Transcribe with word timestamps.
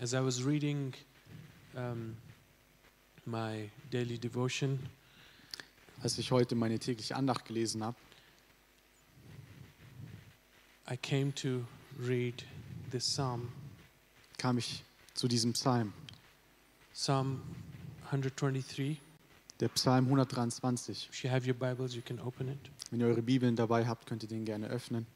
As 0.00 0.14
I 0.14 0.20
was 0.20 0.44
reading 0.44 0.94
um, 1.76 2.16
my 3.26 3.68
daily 3.90 4.16
devotion, 4.16 4.78
Als 6.00 6.16
ich 6.18 6.30
heute 6.30 6.54
meine 6.54 6.78
tägliche 6.78 7.16
Andacht 7.16 7.46
gelesen 7.46 7.82
habe, 7.82 7.96
I 10.88 10.96
came 10.96 11.34
to 11.34 11.64
read 11.98 12.44
this 12.92 13.06
psalm, 13.06 13.48
kam 14.36 14.58
ich 14.58 14.84
zu 15.14 15.26
diesem 15.26 15.54
Psalm, 15.54 15.92
Psalm 16.92 17.42
123. 18.12 19.00
der 19.58 19.68
Psalm 19.70 20.04
123. 20.04 21.08
If 21.10 21.24
you 21.24 21.30
have 21.30 21.44
your 21.44 21.56
Bibles, 21.56 21.96
you 21.96 22.02
can 22.02 22.20
open 22.20 22.46
it. 22.48 22.70
Wenn 22.92 23.00
ihr 23.00 23.06
eure 23.08 23.22
Bibeln 23.22 23.56
dabei 23.56 23.84
habt, 23.84 24.06
könnt 24.06 24.22
ihr 24.22 24.28
den 24.28 24.44
gerne 24.44 24.68
öffnen. 24.68 25.08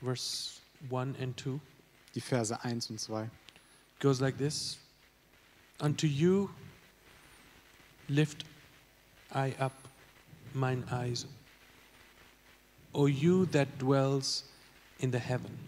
Verse 0.00 0.60
1 0.92 1.18
and 1.18 1.40
2 1.40 1.58
Die 2.14 2.20
Verse 2.20 2.62
1 2.62 2.90
und 2.90 3.00
2. 3.00 3.28
Goes 3.98 4.20
like 4.20 4.38
this 4.38 4.78
Unto 5.80 6.06
you 6.06 6.50
lift 8.08 8.44
I 9.32 9.54
up 9.58 9.88
mine 10.52 10.84
eyes, 10.90 11.26
O 12.94 13.06
you 13.06 13.46
that 13.46 13.78
dwells 13.78 14.44
in 15.00 15.10
the 15.10 15.18
heaven. 15.18 15.58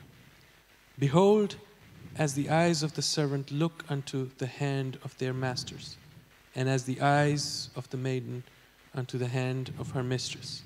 Behold, 0.98 1.56
as 2.16 2.34
the 2.34 2.48
eyes 2.48 2.82
of 2.82 2.94
the 2.94 3.02
servant 3.02 3.50
look 3.50 3.84
unto 3.88 4.30
the 4.38 4.46
hand 4.46 4.98
of 5.04 5.18
their 5.18 5.34
masters, 5.34 5.96
and 6.54 6.68
as 6.68 6.84
the 6.84 7.00
eyes 7.00 7.68
of 7.76 7.90
the 7.90 7.96
maiden 7.96 8.44
unto 8.94 9.18
the 9.18 9.28
hand 9.28 9.72
of 9.78 9.90
her 9.90 10.02
mistress, 10.02 10.62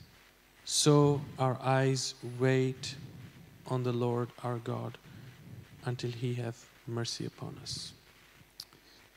so 0.65 1.20
our 1.38 1.59
eyes 1.62 2.15
wait 2.38 2.95
on 3.66 3.82
the 3.82 3.92
Lord 3.92 4.29
our 4.45 4.59
God 4.59 4.98
until 5.84 6.10
he 6.10 6.34
have 6.34 6.56
mercy 6.90 7.26
upon 7.26 7.56
us. 7.62 7.92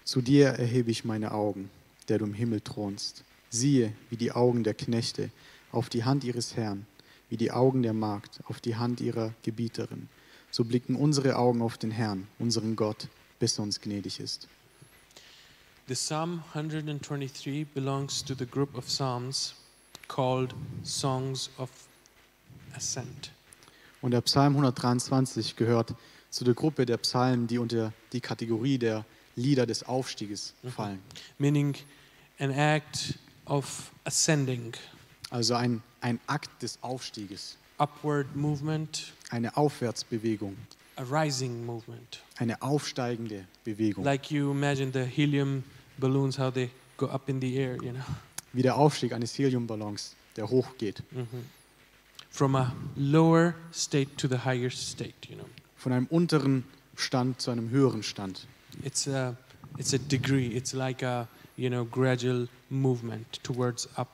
Zu 0.04 0.22
dir 0.22 0.50
erhebe 0.50 0.92
ich 0.92 1.06
meine 1.06 1.32
Augen, 1.32 1.70
der 2.08 2.20
du 2.20 2.26
im 2.26 2.34
Himmel 2.34 2.62
thronst. 2.62 3.24
Siehe, 3.50 3.94
wie 4.10 4.18
die 4.18 4.32
Augen 4.32 4.64
der 4.64 4.74
Knechte 4.74 5.30
auf 5.72 5.90
die 5.90 6.04
Hand 6.04 6.24
ihres 6.24 6.56
Herrn, 6.56 6.86
wie 7.30 7.38
die 7.38 7.52
Augen 7.52 7.84
der 7.84 7.94
Magd 7.94 8.40
auf 8.46 8.60
die 8.60 8.76
Hand 8.76 9.02
ihrer 9.02 9.34
Gebieterin. 9.44 10.10
So 10.52 10.64
blicken 10.64 10.96
unsere 10.96 11.36
Augen 11.38 11.62
auf 11.62 11.78
den 11.78 11.92
Herrn, 11.92 12.28
unseren 12.40 12.76
Gott, 12.76 13.08
bis 13.40 13.58
er 13.58 13.64
uns 13.64 13.82
gnädig 13.82 14.20
ist. 14.20 14.48
The 15.88 15.96
Psalm 15.96 16.44
123 16.54 17.68
belongs 17.74 18.24
to 18.24 18.34
the 18.38 18.46
group 18.46 18.78
of 18.78 18.86
psalms 18.86 19.56
called 20.08 20.54
Songs 20.86 21.50
of 21.58 21.70
Ascent. 22.76 23.32
Und 24.02 24.12
der 24.12 24.22
Psalm 24.22 24.54
123 24.54 25.56
gehört 25.56 25.96
zu 26.34 26.44
der 26.44 26.56
Gruppe 26.56 26.86
der 26.88 26.98
Psalmen, 26.98 27.46
die 27.46 27.60
unter 27.60 27.94
die 28.12 28.20
Kategorie 28.20 28.80
der 28.80 29.06
Lieder 29.36 29.68
des 29.68 29.84
Aufstieges 29.84 30.54
fallen. 30.76 31.00
meaning 31.38 31.76
an 32.40 32.50
act 32.52 33.20
of 33.46 33.92
ascending, 34.04 34.74
Also 35.30 35.54
ein, 35.56 35.82
ein 36.02 36.20
Akt 36.28 36.62
des 36.64 36.80
Aufstieges, 36.82 37.56
upward 37.78 38.36
movement, 38.36 39.14
eine 39.30 39.56
Aufwärtsbewegung, 39.56 40.56
a 40.96 41.04
rising 41.04 41.66
movement. 41.66 42.22
eine 42.38 42.60
aufsteigende 42.64 43.46
Bewegung. 43.64 44.04
Like 44.04 44.32
you 44.32 44.52
imagine 44.52 44.92
the 44.92 45.04
helium 45.06 45.64
balloons, 46.00 46.40
how 46.40 46.52
they 46.52 46.70
go 46.98 47.06
up 47.08 47.30
in 47.30 47.40
the 47.42 47.56
air, 47.58 47.76
you 47.76 47.92
know, 47.92 48.04
Wie 48.54 48.62
der 48.64 48.76
Aufstieg 48.78 49.14
eines 49.14 49.38
Heliumballons, 49.38 50.16
der 50.36 50.50
hochgeht. 50.50 51.04
from 52.32 52.56
a 52.56 52.74
lower 52.96 53.54
state 53.72 54.16
to 54.18 54.28
the 54.28 54.38
higher 54.46 54.72
state, 54.72 55.28
you 55.30 55.36
know. 55.36 55.46
Von 55.84 55.92
einem 55.92 56.06
unteren 56.06 56.64
Stand 56.96 57.42
zu 57.42 57.52
einem 57.52 57.70
höheren 57.70 58.04
Stand. 58.04 58.48
It's 58.86 59.06
a, 59.06 59.36
it's 59.78 59.94
a 59.94 59.98
degree, 59.98 60.48
it's 60.48 60.72
like 60.72 61.04
a, 61.04 61.28
you 61.58 61.70
know, 61.70 61.84
gradual 61.84 62.48
movement 62.70 63.44
towards 63.44 63.90
up. 63.98 64.08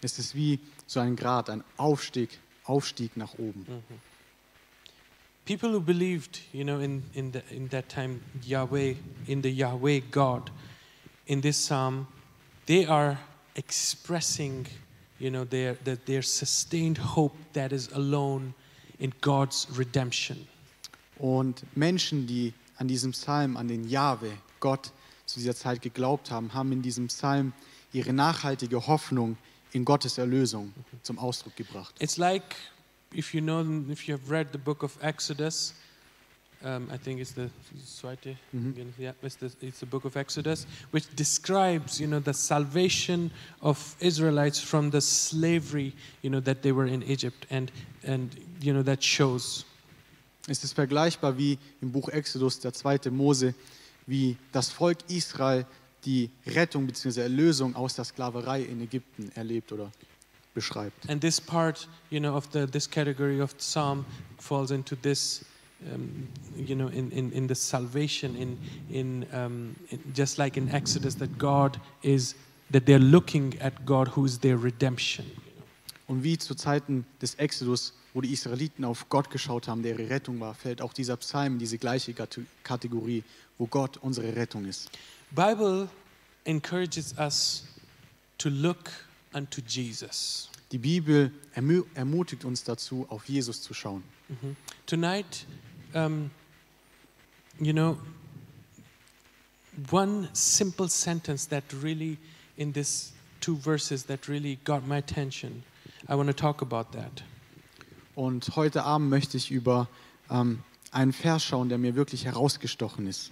Es 0.00 0.20
ist 0.20 0.36
wie 0.36 0.60
so 0.86 1.00
ein 1.00 1.16
Grad, 1.16 1.50
ein 1.50 1.64
Aufstieg, 1.76 2.38
Aufstieg 2.66 3.16
nach 3.16 3.34
oben. 3.34 3.66
Mm-hmm. 3.68 3.98
People 5.44 5.72
who 5.72 5.80
believed, 5.80 6.38
you 6.52 6.62
know, 6.62 6.78
in, 6.78 7.02
in, 7.14 7.32
the, 7.32 7.42
in 7.50 7.68
that 7.70 7.88
time, 7.88 8.20
Yahweh, 8.44 8.94
in 9.26 9.42
the 9.42 9.50
Yahweh 9.50 10.02
God, 10.12 10.52
in 11.26 11.40
this 11.40 11.56
psalm, 11.56 12.06
they 12.66 12.86
are 12.86 13.18
expressing, 13.56 14.68
you 15.18 15.32
know, 15.32 15.42
their, 15.42 15.74
their, 15.82 15.96
their 16.06 16.22
sustained 16.22 16.98
hope 16.98 17.34
that 17.54 17.72
is 17.72 17.88
alone 17.92 18.54
in 19.00 19.12
God's 19.20 19.66
redemption. 19.76 20.46
Und 21.22 21.62
Menschen, 21.76 22.26
die 22.26 22.52
an 22.78 22.88
diesem 22.88 23.12
Psalm, 23.12 23.56
an 23.56 23.68
den 23.68 23.88
Jahwe, 23.88 24.32
Gott 24.58 24.90
zu 25.24 25.38
dieser 25.38 25.54
Zeit 25.54 25.80
geglaubt 25.80 26.32
haben, 26.32 26.52
haben 26.52 26.72
in 26.72 26.82
diesem 26.82 27.06
Psalm 27.06 27.52
ihre 27.92 28.12
nachhaltige 28.12 28.88
Hoffnung 28.88 29.36
in 29.70 29.84
Gottes 29.84 30.18
Erlösung 30.18 30.74
zum 31.04 31.20
Ausdruck 31.20 31.54
gebracht. 31.54 31.94
It's 32.00 32.16
like 32.16 32.42
if 33.14 33.34
you 33.34 33.40
know, 33.40 33.64
if 33.88 34.08
you 34.08 34.14
have 34.14 34.28
read 34.28 34.48
the 34.50 34.58
book 34.58 34.82
of 34.82 34.98
Exodus, 35.00 35.74
um, 36.64 36.88
I 36.92 36.98
think 36.98 37.20
it's 37.20 37.32
the 37.34 37.50
zweite, 37.78 38.36
yeah, 38.98 39.12
it's 39.22 39.36
the, 39.36 39.46
it's 39.60 39.78
the 39.78 39.86
book 39.86 40.04
of 40.04 40.16
Exodus, 40.16 40.66
which 40.90 41.06
describes, 41.14 42.00
you 42.00 42.08
know, 42.08 42.18
the 42.18 42.34
salvation 42.34 43.30
of 43.60 43.94
Israelites 44.00 44.58
from 44.60 44.90
the 44.90 45.00
slavery, 45.00 45.94
you 46.22 46.30
know, 46.30 46.40
that 46.40 46.62
they 46.62 46.72
were 46.72 46.86
in 46.86 47.04
Egypt, 47.04 47.46
and 47.48 47.70
and 48.02 48.36
you 48.60 48.72
know 48.72 48.82
that 48.82 49.04
shows. 49.04 49.64
Es 50.48 50.64
ist 50.64 50.74
vergleichbar 50.74 51.38
wie 51.38 51.58
im 51.80 51.92
Buch 51.92 52.08
Exodus, 52.08 52.58
der 52.58 52.72
zweite 52.72 53.10
Mose, 53.10 53.54
wie 54.06 54.36
das 54.50 54.70
Volk 54.70 54.98
Israel 55.08 55.66
die 56.04 56.30
Rettung 56.46 56.86
bzw. 56.86 57.20
Erlösung 57.20 57.76
aus 57.76 57.94
der 57.94 58.04
Sklaverei 58.04 58.62
in 58.62 58.80
Ägypten 58.80 59.30
erlebt 59.36 59.70
oder 59.70 59.92
beschreibt. 60.54 61.08
And 61.08 61.20
this 61.20 61.40
part, 61.40 61.88
you 62.10 62.18
know, 62.18 62.36
of 62.36 62.48
the 62.52 62.66
this 62.66 62.90
category 62.90 63.40
of 63.40 63.54
Psalm 63.58 64.04
falls 64.38 64.70
into 64.70 64.96
this. 64.96 65.44
Um, 65.92 66.28
you 66.56 66.76
know, 66.76 66.86
in, 66.86 67.10
in, 67.10 67.32
in 67.32 67.48
the 67.48 67.56
salvation, 67.56 68.36
in, 68.36 68.56
in, 68.88 69.26
um, 69.32 69.74
in 69.90 69.98
just 70.14 70.38
like 70.38 70.56
in 70.56 70.68
Exodus, 70.68 71.16
that 71.16 71.36
God 71.38 71.80
is, 72.04 72.36
that 72.70 72.86
they're 72.86 73.00
looking 73.00 73.58
at 73.60 73.84
God 73.84 74.06
who 74.14 74.24
is 74.24 74.38
their 74.38 74.56
redemption. 74.56 75.26
Und 76.06 76.22
wie 76.22 76.38
zu 76.38 76.54
Zeiten 76.54 77.04
des 77.20 77.34
Exodus, 77.34 77.94
wo 78.14 78.20
die 78.20 78.32
Israeliten 78.32 78.84
auf 78.84 79.08
Gott 79.08 79.30
geschaut 79.30 79.68
haben, 79.68 79.82
der 79.82 79.98
ihre 79.98 80.10
Rettung 80.10 80.38
war, 80.40 80.54
fällt 80.54 80.82
auch 80.82 80.92
dieser 80.92 81.16
Psalm 81.16 81.54
in 81.54 81.58
diese 81.58 81.78
gleiche 81.78 82.12
Kate- 82.12 82.44
Kategorie, 82.62 83.24
wo 83.58 83.66
Gott 83.66 83.96
unsere 83.98 84.34
Rettung 84.36 84.64
ist. 84.66 84.90
Bible 85.30 85.88
encourages 86.44 87.14
us 87.18 87.64
to 88.38 88.48
look 88.48 88.90
unto 89.32 89.62
Jesus. 89.66 90.50
Die 90.72 90.78
Bibel 90.78 91.32
ermutigt 91.94 92.44
uns 92.44 92.64
dazu, 92.64 93.06
auf 93.08 93.28
Jesus 93.28 93.62
zu 93.62 93.74
schauen. 93.74 94.02
Tonight, 94.86 95.46
um, 95.94 96.30
you 97.60 97.72
know, 97.72 97.98
one 99.90 100.28
simple 100.32 100.88
sentence 100.88 101.46
that 101.48 101.64
really, 101.82 102.16
in 102.56 102.72
this 102.72 103.12
two 103.40 103.56
verses, 103.56 104.04
that 104.06 104.28
really 104.28 104.58
got 104.64 104.86
my 104.86 104.96
attention. 104.98 105.62
I 106.08 106.14
want 106.14 106.28
to 106.28 106.34
talk 106.34 106.62
about 106.62 106.92
that. 106.92 107.22
Und 108.14 108.56
heute 108.56 108.84
Abend 108.84 109.08
möchte 109.08 109.36
ich 109.36 109.50
über 109.50 109.88
ähm, 110.30 110.62
einen 110.90 111.12
Vers 111.12 111.44
schauen, 111.44 111.68
der 111.68 111.78
mir 111.78 111.94
wirklich 111.94 112.24
herausgestochen 112.26 113.06
ist. 113.06 113.30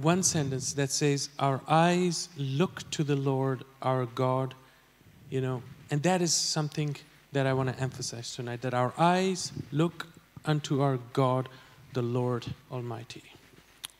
One 0.00 0.22
sentence 0.22 0.74
that 0.76 0.90
says, 0.90 1.30
Our 1.40 1.60
eyes 1.68 2.30
look 2.36 2.88
to 2.92 3.02
the 3.02 3.14
Lord 3.14 3.64
our 3.84 4.06
God, 4.14 4.54
you 5.28 5.40
know, 5.40 5.62
and 5.90 6.02
that 6.04 6.20
is 6.20 6.32
something 6.32 6.94
that 7.32 7.46
I 7.46 7.52
want 7.52 7.74
to 7.74 7.82
emphasize 7.82 8.34
tonight 8.34 8.62
that 8.62 8.72
our 8.72 8.92
eyes 8.98 9.52
look 9.72 10.06
unto 10.44 10.80
our 10.80 10.98
God, 11.12 11.48
the 11.94 12.00
Lord 12.00 12.46
Almighty. 12.70 13.22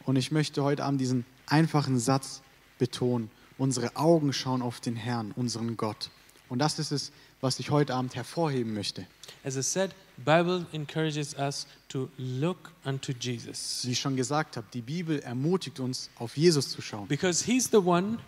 Und 0.06 0.16
ich 0.16 0.30
möchte 0.30 0.62
heute 0.62 0.84
Abend 0.84 1.00
diesen 1.00 1.26
einfachen 1.46 1.98
Satz 1.98 2.42
betonen. 2.78 3.30
Unsere 3.58 3.94
Augen 3.96 4.32
schauen 4.32 4.62
auf 4.62 4.80
den 4.80 4.96
Herrn, 4.96 5.32
unseren 5.32 5.76
Gott. 5.76 6.10
Und 6.50 6.58
das 6.58 6.78
ist 6.78 6.90
es, 6.90 7.12
was 7.40 7.58
ich 7.60 7.70
heute 7.70 7.94
Abend 7.94 8.14
hervorheben 8.16 8.74
möchte. 8.74 9.06
As 9.44 9.56
I 9.56 9.62
said, 9.62 9.92
Bible 10.18 10.66
encourages 10.72 11.34
us 11.38 11.66
to 11.88 12.10
look 12.18 12.72
unto 12.84 13.12
Jesus 13.18 13.82
Wie 13.86 13.92
ich 13.92 14.00
schon 14.00 14.16
gesagt 14.16 14.58
habe, 14.58 14.66
die 14.74 14.82
Bibel 14.82 15.20
ermutigt 15.20 15.80
uns, 15.80 16.10
auf 16.18 16.36
Jesus 16.36 16.68
zu 16.68 16.82
schauen, 16.82 17.08
because 17.08 17.44
he's 17.44 17.70
the 17.70 17.78
one 17.78 18.18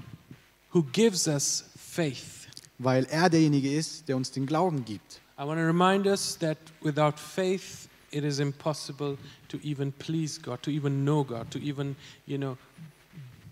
who 0.73 0.83
gives 0.93 1.27
us 1.27 1.65
faith. 1.77 2.49
weil 2.79 3.05
er 3.11 3.29
derjenige 3.29 3.75
ist, 3.75 4.09
der 4.09 4.17
uns 4.17 4.31
den 4.31 4.47
Glauben 4.47 4.85
gibt. 4.85 5.21
I 5.39 5.43
want 5.43 5.59
to 5.59 5.67
remind 5.67 6.07
us 6.07 6.39
that 6.39 6.59
without 6.81 7.19
faith 7.19 7.89
it 8.13 8.25
is 8.25 8.39
impossible 8.39 9.19
to 9.49 9.59
even 9.65 9.93
please 9.93 10.41
God, 10.41 10.63
to 10.63 10.71
even 10.71 11.03
know 11.05 11.25
God, 11.25 11.51
to 11.51 11.59
even, 11.59 11.97
you 12.27 12.39
know, 12.39 12.57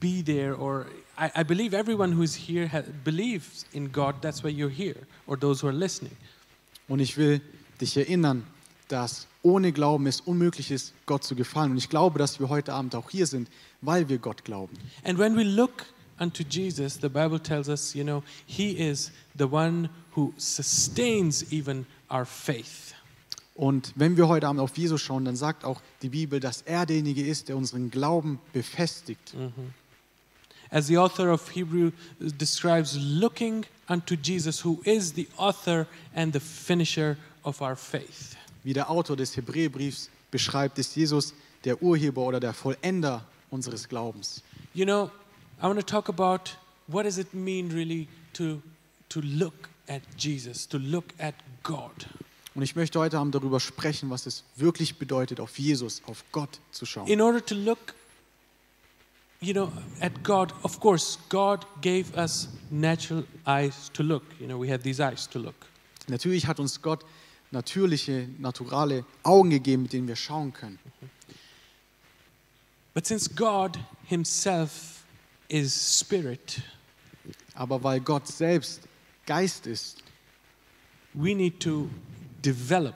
be 0.00 0.22
there 0.24 0.54
or 0.54 0.86
I, 1.18 1.30
I 1.40 1.42
believe 1.44 1.74
everyone 1.74 2.12
who 2.12 2.22
is 2.22 2.34
here 2.34 2.66
ha- 2.66 2.82
believes 3.04 3.66
in 3.72 3.92
God, 3.92 4.16
that's 4.22 4.42
why 4.42 4.48
you're 4.48 4.70
here 4.70 5.06
or 5.26 5.38
those 5.38 5.62
who 5.62 5.68
are 5.68 5.76
listening. 5.76 6.16
Und 6.88 7.00
ich 7.00 7.16
will 7.16 7.40
dich 7.80 7.96
erinnern, 7.96 8.44
dass 8.88 9.26
ohne 9.42 9.72
Glauben 9.72 10.06
es 10.06 10.20
unmöglich 10.20 10.70
ist, 10.70 10.92
Gott 11.06 11.24
zu 11.24 11.34
gefallen. 11.34 11.72
Und 11.72 11.78
ich 11.78 11.88
glaube, 11.88 12.18
dass 12.18 12.40
wir 12.40 12.48
heute 12.48 12.72
Abend 12.72 12.94
auch 12.94 13.10
hier 13.10 13.26
sind, 13.26 13.48
weil 13.80 14.08
wir 14.08 14.18
Gott 14.18 14.44
glauben. 14.44 14.76
And 15.04 15.18
when 15.18 15.36
we 15.36 15.44
look 15.44 15.86
unto 16.18 16.42
Jesus, 16.42 16.98
the 17.00 17.08
Bible 17.08 17.40
tells 17.40 17.68
us, 17.68 17.94
you 17.94 18.02
know, 18.02 18.22
He 18.46 18.72
is 18.72 19.12
the 19.38 19.44
one 19.44 19.88
who 20.16 20.32
sustains 20.36 21.52
even 21.52 21.86
our 22.10 22.26
faith. 22.26 22.94
Und 23.54 23.92
wenn 23.94 24.16
wir 24.16 24.26
heute 24.28 24.48
Abend 24.48 24.60
auf 24.60 24.76
Jesus 24.76 25.02
schauen, 25.02 25.24
dann 25.26 25.36
sagt 25.36 25.64
auch 25.64 25.82
die 26.02 26.08
Bibel, 26.08 26.40
dass 26.40 26.62
er 26.62 26.86
derjenige 26.86 27.26
ist, 27.26 27.48
der 27.48 27.56
unseren 27.56 27.90
Glauben 27.90 28.38
befestigt. 28.52 29.34
As 30.70 30.86
the 30.86 30.98
author 30.98 31.30
of 31.30 31.48
Hebrew 31.50 31.92
describes, 32.38 32.96
looking 32.96 33.64
unto 33.88 34.16
Jesus, 34.16 34.60
who 34.64 34.80
is 34.84 35.12
the 35.12 35.28
author 35.36 35.86
and 36.14 36.32
the 36.32 36.40
finisher 36.40 37.16
of 37.44 37.60
our 37.60 37.76
faith. 37.76 38.36
Wie 38.62 38.72
der 38.72 38.88
Autor 38.90 39.16
des 39.16 39.36
Hebräerbriefs 39.36 40.10
beschreibt, 40.30 40.78
ist 40.78 40.94
Jesus 40.94 41.34
der 41.64 41.82
Urheber 41.82 42.22
oder 42.22 42.40
der 42.40 42.52
Vollender 42.52 43.24
unseres 43.50 43.88
Glaubens. 43.88 44.42
You 44.74 44.84
know, 44.84 45.10
I 45.60 45.64
want 45.64 45.78
to 45.78 45.84
talk 45.84 46.08
about 46.08 46.52
what 46.86 47.04
does 47.04 47.18
it 47.18 47.34
mean 47.34 47.70
really 47.72 48.08
to, 48.34 48.62
to 49.08 49.20
look 49.20 49.68
at 49.88 50.02
Jesus, 50.16 50.68
to 50.68 50.78
look 50.78 51.06
at 51.18 51.34
God. 51.62 52.06
Und 52.54 52.62
ich 52.62 52.74
möchte 52.76 52.98
heute 52.98 53.18
Abend 53.18 53.34
darüber 53.34 53.60
sprechen, 53.60 54.10
was 54.10 54.26
es 54.26 54.44
wirklich 54.56 54.98
bedeutet, 54.98 55.40
auf 55.40 55.58
Jesus, 55.58 56.02
auf 56.06 56.24
Gott 56.32 56.60
zu 56.72 56.84
schauen. 56.84 57.06
In 57.06 57.20
order 57.20 57.44
to 57.44 57.54
look, 57.54 57.94
you 59.40 59.54
know, 59.54 59.72
at 60.00 60.22
God, 60.22 60.52
of 60.64 60.78
course, 60.80 61.18
God 61.28 61.64
gave 61.80 62.16
us 62.16 62.48
natural 62.70 63.24
eyes 63.46 63.90
to 63.94 64.02
look. 64.02 64.24
You 64.38 64.46
know, 64.46 64.58
we 64.58 64.68
have 64.68 64.82
these 64.82 65.00
eyes 65.00 65.26
to 65.28 65.38
look. 65.38 65.66
Natürlich 66.08 66.46
hat 66.46 66.60
uns 66.60 66.80
Gott 66.80 67.04
natürliche, 67.50 68.28
naturale 68.38 69.04
Augen 69.22 69.50
gegeben, 69.50 69.82
mit 69.82 69.92
denen 69.92 70.08
wir 70.08 70.16
schauen 70.16 70.52
können. 70.52 70.78
But 72.92 73.06
since 73.06 73.28
God 73.28 73.78
Himself 74.04 75.04
is 75.48 75.72
spirit, 75.72 76.62
Aber 77.54 77.82
weil 77.82 78.00
Gott 78.00 78.26
selbst 78.26 78.82
Geist 79.26 79.66
ist, 79.66 80.02
we 81.14 81.34
need 81.34 81.60
to 81.60 81.90
develop 82.42 82.94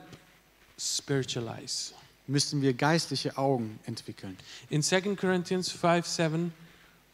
spiritual 0.77 1.47
eyes. 1.49 1.93
Müssen 2.27 2.61
wir 2.61 2.73
geistliche 2.73 3.37
Augen 3.37 3.79
entwickeln. 3.85 4.37
In 4.69 4.81
2 4.81 5.15
Corinthians 5.15 5.71
5 5.71 6.05
7, 6.05 6.53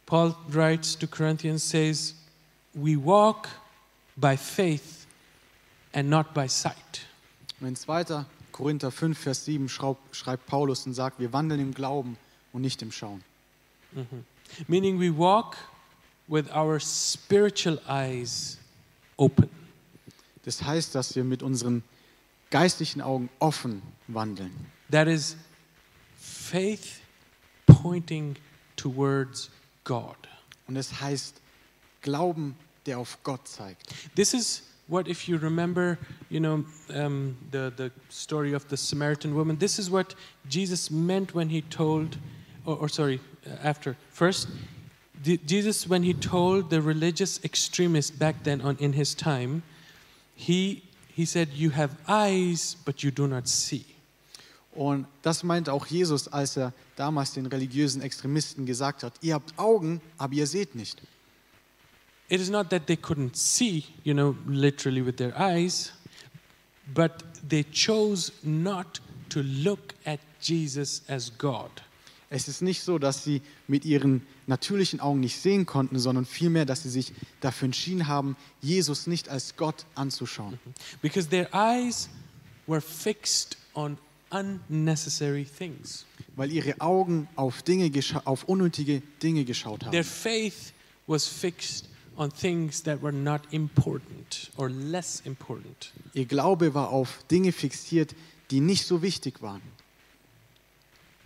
Paul 0.05 0.35
writes 0.49 0.97
to 0.97 1.07
Corinthians, 1.07 1.69
says, 1.69 2.15
We 2.73 2.95
walk 2.95 3.49
by 4.15 4.37
faith 4.37 5.05
and 5.93 6.09
not 6.09 6.33
by 6.33 6.47
sight. 6.47 7.07
Und 7.59 7.67
in 7.67 7.75
2. 7.75 8.25
Korinther 8.51 8.91
5, 8.91 9.17
Vers 9.17 9.45
7 9.45 9.69
schraub, 9.69 9.97
schreibt 10.11 10.45
Paulus 10.45 10.85
und 10.85 10.93
sagt, 10.93 11.19
wir 11.19 11.33
wandeln 11.33 11.59
im 11.59 11.73
Glauben 11.73 12.17
und 12.53 12.61
nicht 12.61 12.81
im 12.81 12.91
Schauen. 12.91 13.23
Meaning 14.67 14.99
we 14.99 15.15
walk 15.15 15.57
with 16.27 16.49
our 16.53 16.79
spiritual 16.79 17.79
eyes 17.87 18.57
open. 19.17 19.49
Das 20.43 20.63
heißt, 20.63 20.95
dass 20.95 21.15
wir 21.15 21.23
mit 21.23 21.43
unseren 21.43 21.83
geistlichen 22.49 23.01
Augen 23.01 23.29
offen 23.39 23.81
wandeln. 24.07 24.51
That 24.91 25.07
is 25.07 25.35
faith 26.17 27.01
pointing 27.65 28.35
towards 28.75 29.49
God. 29.83 30.15
Und 30.67 30.77
es 30.77 31.01
heißt 31.01 31.41
Glauben, 32.01 32.55
der 32.85 32.99
auf 32.99 33.17
Gott 33.23 33.47
zeigt. 33.47 33.93
This 34.15 34.33
is 34.33 34.63
what, 34.88 35.07
if 35.07 35.27
you 35.27 35.38
remember, 35.38 35.97
you 36.29 36.39
know, 36.39 36.65
um, 36.93 37.38
the, 37.51 37.71
the 37.75 37.91
story 38.09 38.53
of 38.53 38.67
the 38.69 38.77
Samaritan 38.77 39.33
woman, 39.35 39.57
this 39.57 39.79
is 39.79 39.89
what 39.89 40.15
Jesus 40.49 40.91
meant 40.91 41.33
when 41.33 41.49
he 41.49 41.61
told, 41.61 42.17
or, 42.65 42.77
or 42.77 42.89
sorry, 42.89 43.19
uh, 43.45 43.55
after. 43.63 43.95
First, 44.09 44.49
the- 45.23 45.39
Jesus, 45.45 45.88
when 45.88 46.03
he 46.03 46.13
told 46.13 46.69
the 46.69 46.81
religious 46.81 47.39
extremists 47.43 48.11
back 48.11 48.43
then 48.43 48.61
on, 48.61 48.77
in 48.79 48.93
his 48.93 49.13
time, 49.15 49.63
he, 50.35 50.83
he 51.07 51.25
said, 51.25 51.49
You 51.49 51.69
have 51.69 51.95
eyes, 52.07 52.75
but 52.83 53.03
you 53.03 53.11
do 53.11 53.27
not 53.27 53.47
see. 53.47 53.85
Und 54.73 55.06
das 55.21 55.44
meinte 55.44 55.73
auch 55.73 55.85
Jesus, 55.85 56.27
als 56.29 56.56
er 56.57 56.73
damals 56.95 57.33
den 57.33 57.45
religiösen 57.45 58.01
Extremisten 58.01 58.65
gesagt 58.65 59.03
hat, 59.03 59.13
ihr 59.21 59.33
habt 59.33 59.57
Augen, 59.59 60.01
aber 60.18 60.33
ihr 60.33 60.47
seht 60.47 60.75
nicht. 60.75 61.01
It 62.29 62.39
is 62.39 62.50
not 62.50 62.69
that 62.69 62.88
they 62.88 62.95
couldn't 62.95 63.35
see, 63.35 63.83
you 64.06 64.13
know, 64.13 64.35
literally 64.47 65.06
with 65.06 65.18
their 65.18 65.38
eyes, 65.38 65.91
but 66.94 67.12
they 67.47 67.65
chose 67.65 68.31
not 68.41 69.01
to 69.29 69.41
look 69.41 69.94
at 70.06 70.19
Jesus 70.39 71.01
as 71.09 71.38
God. 71.38 71.69
Es 72.29 72.47
ist 72.47 72.62
nicht 72.62 72.81
so, 72.83 72.97
dass 72.97 73.25
sie 73.25 73.41
mit 73.67 73.83
ihren 73.83 74.25
natürlichen 74.47 75.01
Augen 75.01 75.19
nicht 75.19 75.38
sehen 75.38 75.65
konnten, 75.65 76.00
sondern 76.00 76.25
vielmehr, 76.25 76.63
dass 76.65 76.83
sie 76.83 76.89
sich 76.89 77.12
dafür 77.41 77.65
entschieden 77.65 78.07
haben, 78.07 78.38
Jesus 78.62 79.06
nicht 79.06 79.27
als 79.27 79.57
Gott 79.57 79.85
anzuschauen. 79.95 80.57
Because 81.01 81.27
their 81.27 81.50
eyes 81.53 82.07
were 82.67 82.79
fixed 82.79 83.57
on 83.74 83.97
unnecessary 84.31 85.45
things. 85.45 86.05
Weil 86.35 86.51
ihre 86.51 86.79
Augen 86.79 87.27
auf, 87.35 87.61
Dinge 87.61 87.91
auf 88.25 88.45
unnötige 88.45 89.01
Dinge 89.21 89.43
geschaut 89.43 89.81
Their 89.81 90.03
haben. 90.03 90.03
faith 90.03 90.73
was 91.07 91.27
fixed 91.27 91.89
on 92.17 92.31
things 92.31 92.83
that 92.83 93.01
were 93.01 93.11
not 93.11 93.41
important 93.51 94.51
or 94.57 94.69
less 94.69 95.21
important. 95.25 95.91
Ihr 96.13 96.25
Glaube 96.25 96.73
war 96.73 96.89
auf 96.89 97.23
Dinge 97.29 97.51
fixiert, 97.51 98.15
die 98.49 98.59
nicht 98.59 98.85
so 98.85 99.01
wichtig 99.01 99.41
waren. 99.41 99.61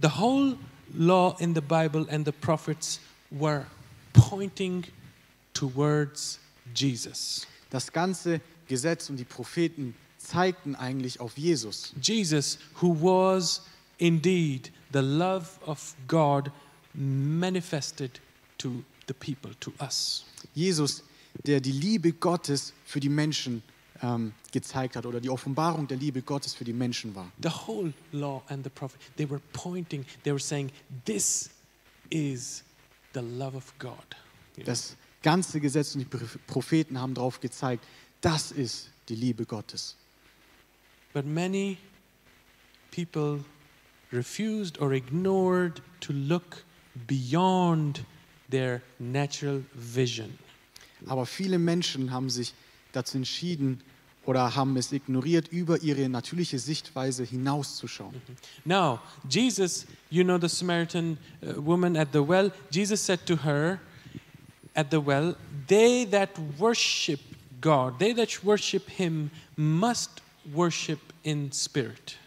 The 0.02 0.10
whole 0.20 0.58
law 0.94 1.36
in 1.40 1.56
the 1.56 1.62
Bible 1.62 2.08
and 2.10 2.26
the 2.26 2.32
prophets 2.32 3.00
were 3.32 3.66
pointing 4.14 4.84
towards 5.54 6.40
Jesus. 6.74 7.48
Das 7.70 7.92
ganze 7.92 8.42
Gesetz 8.68 9.10
und 9.10 9.18
die 9.18 9.26
Propheten 9.26 9.96
zeigten 10.26 10.76
eigentlich 10.76 11.20
auf 11.20 11.38
Jesus. 11.38 11.94
Jesus, 12.02 12.58
who 12.82 12.96
was 13.02 13.62
indeed 13.98 14.72
the 14.92 15.00
love 15.00 15.48
of 15.66 15.96
God 16.08 16.52
manifested 16.94 18.20
to 18.58 18.84
the 19.08 19.14
people, 19.14 19.54
to 19.60 19.72
us. 19.82 20.26
Jesus, 20.54 21.04
der 21.46 21.60
die 21.60 21.72
Liebe 21.72 22.14
Gottes 22.14 22.74
für 22.86 23.00
die 23.00 23.10
Menschen 23.10 23.62
ähm, 24.02 24.34
gezeigt 24.52 24.96
hat 24.96 25.06
oder 25.06 25.20
die 25.22 25.30
Offenbarung 25.30 25.88
der 25.88 25.98
Liebe 25.98 26.22
Gottes 26.22 26.54
für 26.54 26.64
die 26.64 26.74
Menschen 26.74 27.14
war. 27.16 27.32
The 27.42 27.50
whole 27.50 27.94
law 28.12 28.42
and 28.48 28.64
the 28.64 28.70
prophet, 28.70 29.00
they 29.18 29.30
were 29.30 29.42
pointing, 29.54 30.06
they 30.24 30.32
were 30.34 30.40
saying, 30.40 30.72
This 31.06 31.50
is 32.10 32.64
the 33.14 33.22
love 33.22 33.56
of 33.56 33.74
God. 33.80 33.94
Das 34.66 34.96
ganze 35.22 35.60
Gesetz 35.60 35.96
und 35.96 36.02
die 36.02 36.06
Pro- 36.06 36.26
Propheten 36.48 37.00
haben 37.00 37.14
darauf 37.14 37.40
gezeigt, 37.42 37.84
das 38.22 38.52
ist 38.52 38.90
die 39.10 39.16
Liebe 39.16 39.46
Gottes. 39.46 39.98
But 41.16 41.26
many 41.26 41.78
people 42.92 43.40
refused 44.12 44.78
or 44.82 44.92
ignored 44.92 45.80
to 46.02 46.12
look 46.12 46.66
beyond 47.08 48.02
their 48.50 48.82
natural 49.00 49.64
vision. 49.74 50.38
Aber 51.08 51.26
viele 51.26 51.58
Menschen 51.58 52.12
haben 52.12 52.30
sich 52.30 52.54
dazu 52.92 53.16
entschieden 53.16 53.80
oder 54.26 54.56
haben 54.58 54.76
es 54.76 54.92
ignoriert, 54.92 55.48
über 55.48 55.82
ihre 55.82 56.10
natürliche 56.10 56.60
Sichtweise 56.60 57.24
hinauszuschauen. 57.24 58.22
Now, 58.66 59.00
Jesus, 59.30 59.86
you 60.10 60.26
know 60.26 60.38
the 60.38 60.50
Samaritan 60.50 61.18
uh, 61.42 61.62
woman 61.62 61.96
at 61.96 62.12
the 62.12 62.22
well, 62.22 62.52
Jesus 62.72 63.00
said 63.00 63.26
to 63.26 63.38
her 63.38 63.80
at 64.76 64.92
the 64.92 65.00
well, 65.00 65.38
They 65.68 66.04
that 66.08 66.38
worship 66.60 67.22
God, 67.62 68.00
they 68.00 68.12
that 68.12 68.44
worship 68.44 68.90
Him, 68.90 69.32
must 69.56 70.25
worship 70.54 71.00
in 71.24 71.52
spirit. 71.52 72.18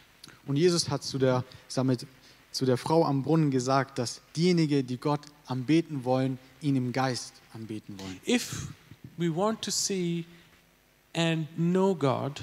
Und 0.47 0.57
Jesus 0.57 0.89
hat 0.89 1.03
zu 1.03 1.19
der, 1.19 1.45
Samit- 1.69 2.07
zu 2.53 2.65
der 2.65 2.77
Frau 2.77 3.05
am 3.05 3.23
Brunnen 3.23 3.51
gesagt, 3.51 3.99
dass 3.99 4.21
diejenigen, 4.35 4.87
die 4.87 4.97
Gott 4.97 5.21
anbeten 5.47 6.05
wollen, 6.05 6.39
ihn 6.61 6.77
im 6.77 6.93
Geist 6.93 7.35
anbeten 7.53 7.99
wollen. 8.01 8.21
If 8.27 8.69
we 9.17 9.35
want 9.35 9.63
to 9.63 9.71
see 9.71 10.25
and 11.15 11.47
know 11.57 11.95
God, 11.95 12.43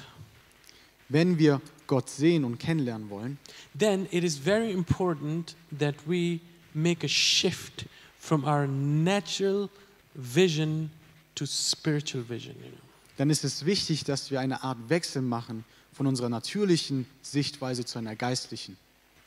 Wenn 1.08 1.38
wir 1.38 1.60
Gott 1.86 2.10
sehen 2.10 2.44
und 2.44 2.58
kennenlernen 2.58 3.10
wollen, 3.10 3.38
then 3.78 4.08
it 4.10 4.24
is 4.24 4.36
very 4.36 4.72
important 4.72 5.54
that 5.78 5.94
we 6.04 6.40
make 6.74 7.04
a 7.04 7.08
shift 7.08 7.86
from 8.18 8.44
our 8.44 8.66
natural 8.66 9.70
vision 10.14 10.90
to 11.36 11.46
spiritual 11.46 12.24
vision. 12.28 12.56
You 12.56 12.70
know? 12.72 12.85
Dann 13.16 13.30
ist 13.30 13.44
es 13.44 13.64
wichtig, 13.64 14.04
dass 14.04 14.30
wir 14.30 14.40
eine 14.40 14.62
Art 14.62 14.78
Wechsel 14.88 15.22
machen 15.22 15.64
von 15.92 16.06
unserer 16.06 16.28
natürlichen 16.28 17.06
Sichtweise 17.22 17.84
zu 17.84 17.98
einer 17.98 18.14
geistlichen. 18.14 18.76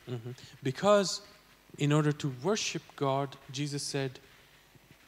Mhm. 0.06 0.34
Because 0.62 1.22
in 1.76 1.92
order 1.92 2.16
to 2.16 2.32
worship 2.42 2.82
God, 2.96 3.36
Jesus 3.52 3.88
said, 3.88 4.20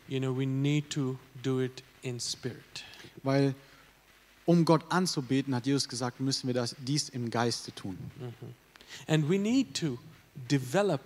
you 0.08 0.18
know, 0.18 0.36
we 0.36 0.46
need 0.46 0.90
to 0.90 1.18
do 1.42 1.60
it 1.60 1.82
in 2.02 2.18
spirit. 2.18 2.84
Weil 3.22 3.54
um 4.44 4.64
Gott 4.64 4.84
anzubeten, 4.90 5.54
hat 5.54 5.66
Jesus 5.66 5.88
gesagt, 5.88 6.20
müssen 6.20 6.48
wir 6.48 6.54
das, 6.54 6.74
dies 6.80 7.08
im 7.08 7.30
Geiste 7.30 7.72
tun. 7.72 7.96
And 9.06 9.28
we 9.28 9.38
need 9.38 9.74
to 9.74 9.98
develop 10.50 11.00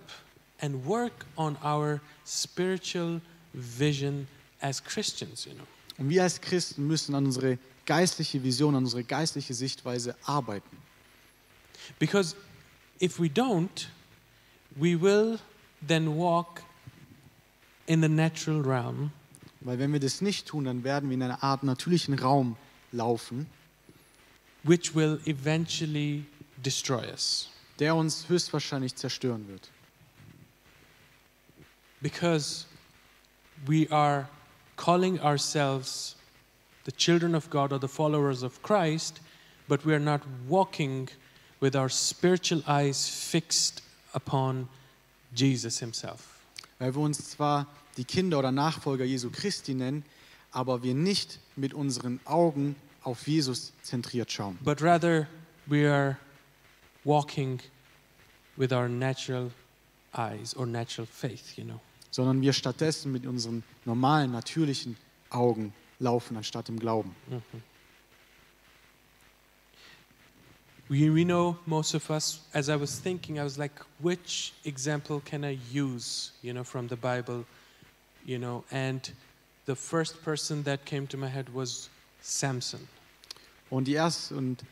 and 0.59 0.85
work 0.85 1.25
on 1.35 1.55
our 1.63 2.01
spiritual 2.25 3.21
vision 3.53 4.27
as 4.59 4.83
Christians, 4.83 5.45
you 5.45 5.53
know. 5.53 5.67
Und 5.97 6.09
wir 6.09 6.23
als 6.23 6.41
Christen 6.41 6.85
müssen 6.87 7.15
an 7.15 7.25
unsere 7.25 7.57
geistliche 7.85 8.43
Vision, 8.43 8.75
an 8.75 8.83
unsere 8.83 9.03
geistliche 9.03 9.53
Sichtweise 9.53 10.15
arbeiten. 10.23 10.77
Because 11.99 12.35
if 13.01 13.19
we 13.19 13.27
don't, 13.27 13.87
we 14.75 14.99
will 14.99 15.39
then 15.85 16.17
walk 16.17 16.61
in 17.87 18.01
the 18.01 18.09
natural 18.09 18.61
realm 18.61 19.11
Weil 19.67 19.79
wenn 19.79 19.91
wir 19.91 19.99
das 19.99 20.21
nicht 20.21 20.47
tun, 20.47 20.65
dann 20.65 20.83
werden 20.83 21.09
wir 21.09 21.15
in 21.15 21.23
einer 21.23 21.43
Art 21.43 21.63
natürlichen 21.63 22.17
Raum 22.17 22.55
laufen, 22.91 23.47
which 24.63 24.95
will 24.95 25.19
eventually 25.25 26.25
destroy 26.63 27.05
us. 27.11 27.49
der 27.79 27.93
uns 27.93 28.29
höchstwahrscheinlich 28.29 28.95
zerstören 28.95 29.47
wird. 29.47 29.69
Because 32.01 32.65
we 33.65 33.91
are 33.91 34.29
calling 34.77 35.19
ourselves 35.19 36.15
the 36.85 36.91
children 36.93 37.35
of 37.35 37.49
God 37.49 37.73
or 37.73 37.79
the 37.79 37.89
followers 37.89 38.43
of 38.43 38.63
Christ, 38.63 39.19
but 39.67 39.83
we 39.85 39.93
are 39.93 39.99
not 39.99 40.21
walking 40.47 41.09
with 41.59 41.75
our 41.75 41.89
spiritual 41.89 42.63
eyes 42.65 43.09
fixed 43.09 43.81
upon 44.13 44.69
Jesus 45.33 45.79
Himself. 45.79 46.39
Weil 46.79 46.95
wir 46.95 47.01
uns 47.01 47.31
zwar 47.31 47.67
die 47.97 48.05
Kinder 48.05 48.39
oder 48.39 48.51
Nachfolger 48.51 49.03
Jesu 49.03 49.29
Christi 49.29 49.73
nennen, 49.73 50.05
aber 50.51 50.83
wir 50.83 50.93
nicht 50.93 51.39
mit 51.55 51.73
unseren 51.73 52.19
Augen 52.25 52.75
auf 53.03 53.27
Jesus 53.27 53.73
zentriert 53.83 54.31
schauen, 54.31 54.57
But 54.63 54.81
rather, 54.81 55.27
we 55.67 55.85
are 55.91 56.17
walking 57.03 57.59
with 58.57 58.71
our 58.71 58.87
natural 58.87 59.51
eyes 60.13 60.53
or 60.55 60.65
natural 60.65 61.07
faith, 61.07 61.57
you 61.57 61.63
know. 61.63 61.79
Sondern 62.11 62.41
wir 62.41 62.53
stattdessen 62.53 63.11
mit 63.11 63.25
unseren 63.25 63.63
normalen, 63.85 64.31
natürlichen 64.31 64.97
Augen 65.29 65.73
laufen, 65.99 66.37
anstatt 66.37 66.69
im 66.69 66.79
Glauben. 66.79 67.15
We, 70.89 71.13
we 71.13 71.25
know 71.25 71.57
most 71.65 71.95
of 71.95 72.09
us, 72.09 72.39
as 72.53 72.69
I 72.69 72.79
was 72.79 73.01
thinking, 73.01 73.37
I 73.37 73.43
was 73.43 73.57
like, 73.57 73.73
which 73.99 74.53
example 74.63 75.21
can 75.25 75.43
I 75.43 75.59
use, 75.73 76.31
you 76.41 76.53
know, 76.53 76.63
from 76.63 76.87
the 76.87 76.95
Bible, 76.95 77.43
you 78.25 78.37
know? 78.37 78.63
And 78.71 79.01
the 79.65 79.75
first 79.75 80.23
person 80.23 80.63
that 80.63 80.85
came 80.85 81.05
to 81.07 81.17
my 81.17 81.27
head 81.27 81.53
was 81.53 81.89
Samson. 82.21 82.87
Und, 83.69 83.87
die 83.87 83.95
erst, 83.95 84.31
und 84.31 84.63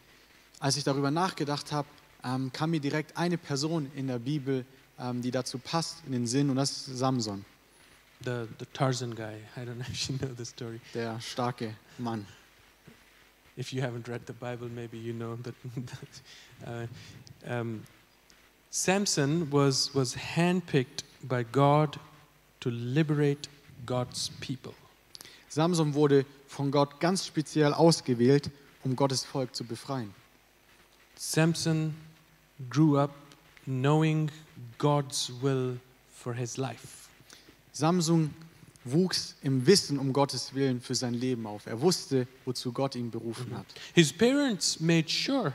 als 0.60 0.78
ich 0.78 0.86
darüber 0.86 1.12
nachgedacht 1.12 1.74
habe, 1.74 1.88
ähm, 2.24 2.52
kam 2.54 2.72
mir 2.72 2.80
direkt 2.80 3.18
eine 3.18 3.38
Person 3.38 3.92
in 3.94 4.08
der 4.08 4.20
Bibel, 4.20 4.66
ähm, 5.00 5.22
die 5.22 5.32
dazu 5.32 5.58
passt, 5.58 6.04
in 6.06 6.12
den 6.12 6.28
Sinn, 6.28 6.50
und 6.50 6.56
das 6.56 6.88
ist 6.88 6.98
Samson, 6.98 7.46
The, 8.24 8.48
the 8.60 8.66
Tarzan 8.74 9.14
guy. 9.14 9.36
I 9.56 9.66
don't 9.66 9.76
know 9.76 9.86
if 9.88 10.10
you 10.10 10.18
know 10.18 10.34
the 10.36 10.46
story. 10.46 10.80
der 10.94 11.20
starke 11.20 11.76
Mann. 11.98 12.26
If 13.58 13.72
you 13.72 13.82
haven't 13.82 14.08
read 14.08 14.22
the 14.26 14.34
Bible, 14.34 14.68
maybe 14.68 14.98
you 14.98 15.14
know 15.14 15.38
that. 15.44 15.54
uh, 16.66 16.88
um, 17.48 17.84
Samson 18.70 19.50
was, 19.52 19.94
was 19.94 20.16
handpicked 20.16 21.04
by 21.24 21.44
God 21.44 21.98
to 22.62 22.70
liberate 22.70 23.48
God's 23.86 24.32
people. 24.42 24.74
Samson 25.50 25.94
wurde 25.94 26.26
von 26.48 26.72
Gott 26.72 27.00
ganz 27.00 27.26
speziell 27.26 27.74
ausgewählt, 27.74 28.50
um 28.84 28.96
Gottes 28.96 29.24
Volk 29.24 29.56
zu 29.56 29.64
befreien. 29.64 30.14
Samson 31.16 31.96
grew 32.70 32.98
up 32.98 33.12
knowing 33.66 34.30
God's 34.78 35.32
will 35.42 35.78
for 36.14 36.34
his 36.34 36.58
life. 36.58 37.10
Samson 37.72 38.34
wuchs 38.86 39.36
im 39.42 39.66
Wissen 39.66 40.00
um 40.00 40.14
Gottes 40.14 40.54
Willen 40.54 40.80
für 40.80 40.96
sein 40.96 41.14
Leben 41.14 41.46
auf. 41.48 41.66
Er 41.66 41.82
wusste, 41.82 42.28
wozu 42.46 42.72
Gott 42.72 42.96
ihn 42.96 43.12
berufen 43.12 43.56
hat. 43.58 43.66
His 43.94 44.14
parents 44.14 44.80
made 44.80 45.10
sure 45.10 45.54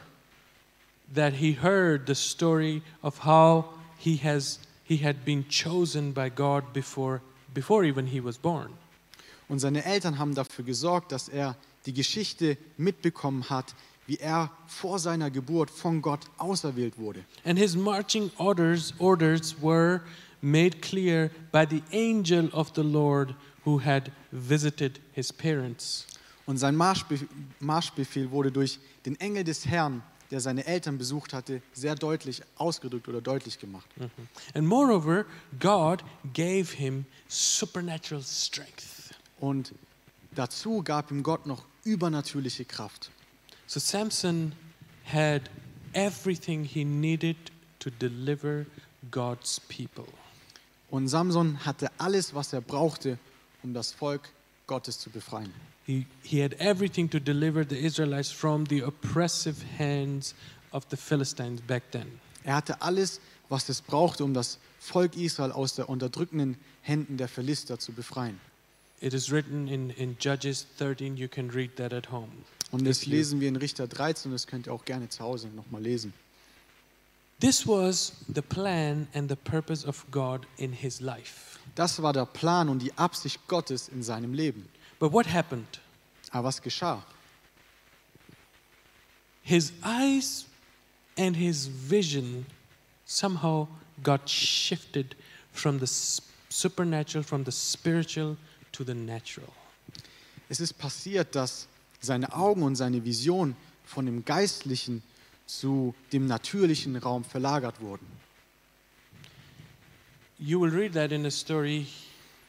that 1.15 1.35
he 1.35 1.57
heard 1.61 2.07
the 2.07 2.15
story 2.15 2.83
of 3.03 3.25
how 3.25 3.65
he 3.97 4.17
has 4.23 4.59
he 4.85 5.05
had 5.05 5.25
been 5.25 5.49
chosen 5.49 6.13
by 6.13 6.29
God 6.29 6.73
before 6.73 7.21
before 7.55 7.87
even 7.87 8.07
he 8.07 8.23
was 8.23 8.37
born. 8.37 8.71
Und 9.49 9.59
seine 9.59 9.85
Eltern 9.85 10.19
haben 10.19 10.35
dafür 10.35 10.65
gesorgt, 10.65 11.13
dass 11.13 11.29
er 11.29 11.57
die 11.87 11.93
Geschichte 11.93 12.57
mitbekommen 12.77 13.49
hat, 13.51 13.75
wie 14.11 14.17
er 14.17 14.51
vor 14.67 14.99
seiner 14.99 15.31
Geburt 15.31 15.71
von 15.71 16.03
Gott 16.03 16.27
auserwählt 16.37 16.99
wurde. 16.99 17.25
And 17.45 17.57
his 17.57 17.77
marching 17.77 18.29
orders 18.39 18.93
orders 18.99 19.55
were 19.63 20.01
made 20.41 20.81
clear 20.81 21.31
by 21.53 21.65
the 21.65 21.81
angel 21.97 22.49
of 22.53 22.73
the 22.75 22.83
Lord 22.83 23.37
who 23.65 23.81
had 23.81 24.11
visited 24.33 24.99
his 25.13 25.33
parents. 25.33 26.09
Und 26.45 26.57
sein 26.57 26.75
Marschbe 26.75 27.21
Marschbefehl 27.61 28.33
wurde 28.33 28.51
durch 28.51 28.81
den 29.07 29.15
Engel 29.21 29.45
des 29.45 29.65
Herrn, 29.67 30.03
der 30.33 30.41
seine 30.41 30.67
Eltern 30.67 30.99
besucht 30.99 31.33
hatte, 31.33 31.63
sehr 31.73 31.95
deutlich 31.95 32.43
ausgedrückt 32.57 33.07
oder 33.07 33.21
deutlich 33.21 33.61
gemacht. 33.61 33.87
And 34.55 34.67
moreover, 34.67 35.25
God 35.61 36.03
gave 36.35 36.75
him 36.75 37.07
supernatural 37.29 38.25
strength. 38.25 39.15
Und 39.39 39.73
dazu 40.35 40.83
gab 40.83 41.13
ihm 41.13 41.23
Gott 41.23 41.47
noch 41.47 41.65
übernatürliche 41.85 42.65
Kraft. 42.65 43.13
So 43.71 43.79
Samson 43.79 44.53
had 45.05 45.49
everything 45.95 46.65
he 46.65 46.83
needed 46.83 47.37
to 47.79 47.91
deliver 48.01 48.67
God's 49.13 49.61
people. 49.61 50.09
Und 50.91 51.07
Samson 51.07 51.65
hatte 51.65 51.89
alles, 51.97 52.35
was 52.35 52.53
er 52.53 52.63
brauchte, 52.63 53.17
um 53.63 53.73
das 53.73 53.93
Volk 53.93 54.29
Gottes 54.67 54.99
zu 54.99 55.09
befreien. 55.09 55.53
He, 55.87 56.05
he 56.25 56.43
had 56.43 56.55
everything 56.55 57.09
to 57.11 57.21
deliver 57.21 57.65
the 57.65 57.79
Israelites 57.79 58.33
from 58.33 58.67
the 58.67 58.83
oppressive 58.83 59.65
hands 59.79 60.35
of 60.73 60.87
the 60.91 60.97
Philistines 60.97 61.61
back 61.61 61.93
then. 61.93 62.19
Er 62.43 62.57
hatte 62.57 62.83
alles, 62.83 63.21
was 63.49 63.69
es 63.69 63.83
brauchte, 63.83 64.25
um 64.25 64.35
das 64.35 64.59
Volk 64.81 65.17
Israel 65.17 65.53
aus 65.53 65.77
der 65.77 65.89
unterdrückenden 65.89 66.57
Händen 66.83 67.19
der 67.19 67.29
Philister 67.29 67.79
zu 67.79 67.93
befreien. 67.93 68.41
It 69.01 69.15
is 69.15 69.31
written 69.31 69.69
in, 69.69 69.91
in 69.91 70.17
Judges 70.19 70.67
13, 70.79 71.17
you 71.17 71.29
can 71.29 71.51
read 71.51 71.77
that 71.77 71.93
at 71.93 72.11
home. 72.11 72.33
Und 72.71 72.87
das 72.87 73.07
lesen 73.07 73.41
wir 73.41 73.49
in 73.49 73.57
Richter 73.57 73.89
13 73.89 74.31
und 74.31 74.35
das 74.35 74.47
könnt 74.47 74.67
ihr 74.67 74.73
auch 74.73 74.85
gerne 74.85 75.09
zu 75.09 75.25
Hause 75.25 75.49
nochmal 75.49 75.83
lesen. 75.83 76.13
This 77.41 77.67
was 77.67 78.13
the 78.33 78.43
plan 78.43 79.09
and 79.15 79.29
the 79.31 79.37
purpose 79.37 79.87
of 79.87 80.05
God 80.11 80.47
in 80.59 80.73
his 80.73 81.01
life. 81.01 81.59
Das 81.75 82.03
war 82.03 82.13
der 82.13 82.27
Plan 82.27 82.69
und 82.69 82.81
die 82.81 82.97
Absicht 82.99 83.41
Gottes 83.49 83.89
in 83.89 84.03
seinem 84.03 84.35
Leben. 84.35 84.69
But 84.99 85.13
what 85.13 85.27
happened? 85.33 85.81
Aber 86.31 86.49
was 86.49 86.61
geschah? 86.61 87.03
His 89.43 89.73
eyes 89.83 90.45
and 91.19 91.35
his 91.35 91.69
vision 91.89 92.47
somehow 93.07 93.67
got 94.03 94.29
shifted 94.29 95.17
from 95.53 95.81
the 95.81 95.87
supernatural, 96.51 97.25
from 97.25 97.45
the 97.45 97.53
spiritual 97.53 98.37
to 98.73 98.85
the 98.85 98.95
natural. 98.95 99.49
Es 100.49 100.61
ist 100.61 100.75
passiert, 100.75 101.35
dass 101.35 101.67
seine 102.01 102.33
Augen 102.33 102.63
und 102.63 102.77
seine 102.77 103.05
Vision 103.05 103.55
von 103.85 104.07
dem 104.07 104.25
Geistlichen 104.25 105.03
zu 105.47 105.95
dem 106.13 106.27
natürlichen 106.27 106.97
Raum 106.97 107.25
verlagert 107.25 107.81
wurden. 107.81 108.07
You 110.39 110.61
will 110.61 110.71
read 110.71 110.95
that 110.95 111.13
in 111.13 111.23
the 111.23 111.31
story. 111.31 111.87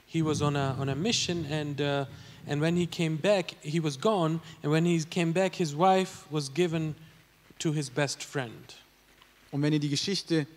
He 0.07 0.23
was 0.23 0.41
on 0.41 0.55
a, 0.55 0.75
on 0.79 0.89
a 0.89 0.95
mission, 0.95 1.45
and, 1.51 1.81
uh, 1.81 2.05
and 2.47 2.61
when 2.61 2.75
he 2.75 2.85
came 2.85 3.17
back, 3.17 3.55
he 3.61 3.81
was 3.81 3.99
gone. 3.99 4.39
And 4.63 4.71
when 4.71 4.85
he 4.85 5.03
came 5.03 5.33
back, 5.33 5.55
his 5.55 5.75
wife 5.75 6.25
was 6.29 6.53
given 6.53 6.95
to 7.59 7.73
his 7.73 7.89
best 7.89 8.23
friend. 8.23 8.75
Und 9.51 9.61
wenn 9.61 9.73
ihr 9.73 9.79
die 9.79 9.89
Geschichte 9.89 10.47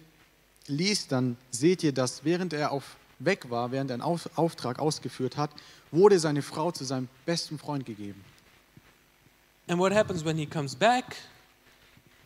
liest, 0.69 1.11
dann 1.11 1.37
seht 1.51 1.83
ihr, 1.83 1.93
dass 1.93 2.25
während 2.25 2.53
er 2.53 2.71
auf 2.71 2.97
weg 3.19 3.51
war, 3.51 3.73
während 3.73 3.91
er 3.91 3.95
einen 3.95 4.03
Auf 4.03 4.29
Auftrag 4.37 4.79
ausgeführt 4.79 5.37
hat, 5.37 5.51
wurde 5.91 6.19
seine 6.19 6.43
Frau 6.43 6.71
zu 6.71 6.85
seinem 6.85 7.09
besten 7.27 7.59
Freund 7.59 7.87
gegeben. 7.87 8.25
And 9.69 9.79
what 9.79 9.93
happens 9.93 10.23
when 10.23 10.37
he 10.37 10.47
comes 10.47 10.75
back? 10.75 11.17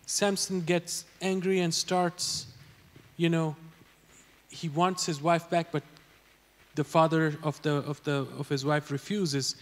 Samson 0.07 0.63
gets 0.63 1.05
angry 1.21 1.61
and 1.61 1.73
starts, 1.73 2.47
you 3.17 3.29
know, 3.29 3.55
he 4.49 4.69
wants 4.69 5.05
his 5.07 5.23
wife 5.23 5.49
back, 5.51 5.71
but 5.71 5.83
the 6.75 6.85
father 6.85 7.37
of, 7.43 7.61
the, 7.63 7.77
of, 7.87 8.03
the, 8.05 8.27
of 8.39 8.49
his 8.49 8.65
wife 8.65 8.91
refuses, 8.91 9.57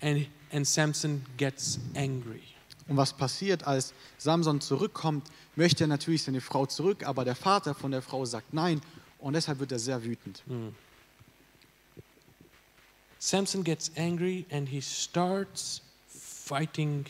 and, 0.00 0.26
and 0.50 0.66
Samson 0.66 1.24
gets 1.36 1.78
angry. 1.94 2.42
Und 2.88 2.96
was 2.96 3.12
passiert, 3.12 3.66
als 3.66 3.94
Samson 4.18 4.60
zurückkommt, 4.60 5.28
möchte 5.54 5.84
er 5.84 5.86
natürlich 5.86 6.24
seine 6.24 6.40
Frau 6.40 6.66
zurück, 6.66 7.06
aber 7.06 7.24
der 7.24 7.36
Vater 7.36 7.74
von 7.74 7.92
der 7.92 8.02
Frau 8.02 8.24
sagt 8.24 8.52
nein 8.52 8.80
und 9.20 9.34
deshalb 9.34 9.60
wird 9.60 9.70
er 9.72 9.78
sehr 9.78 10.02
wütend. 10.02 10.42
Samson 13.20 13.62
gets 13.62 13.92
angry 13.96 14.44
and 14.50 14.68
he 14.68 14.80
starts 14.80 15.80
fighting 16.08 17.06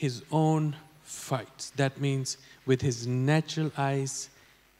his 0.00 0.22
own 0.30 0.74
fights. 1.04 1.72
That 1.76 2.00
means 2.00 2.38
with 2.64 2.80
his 2.80 3.06
natural 3.06 3.70
eyes, 3.76 4.30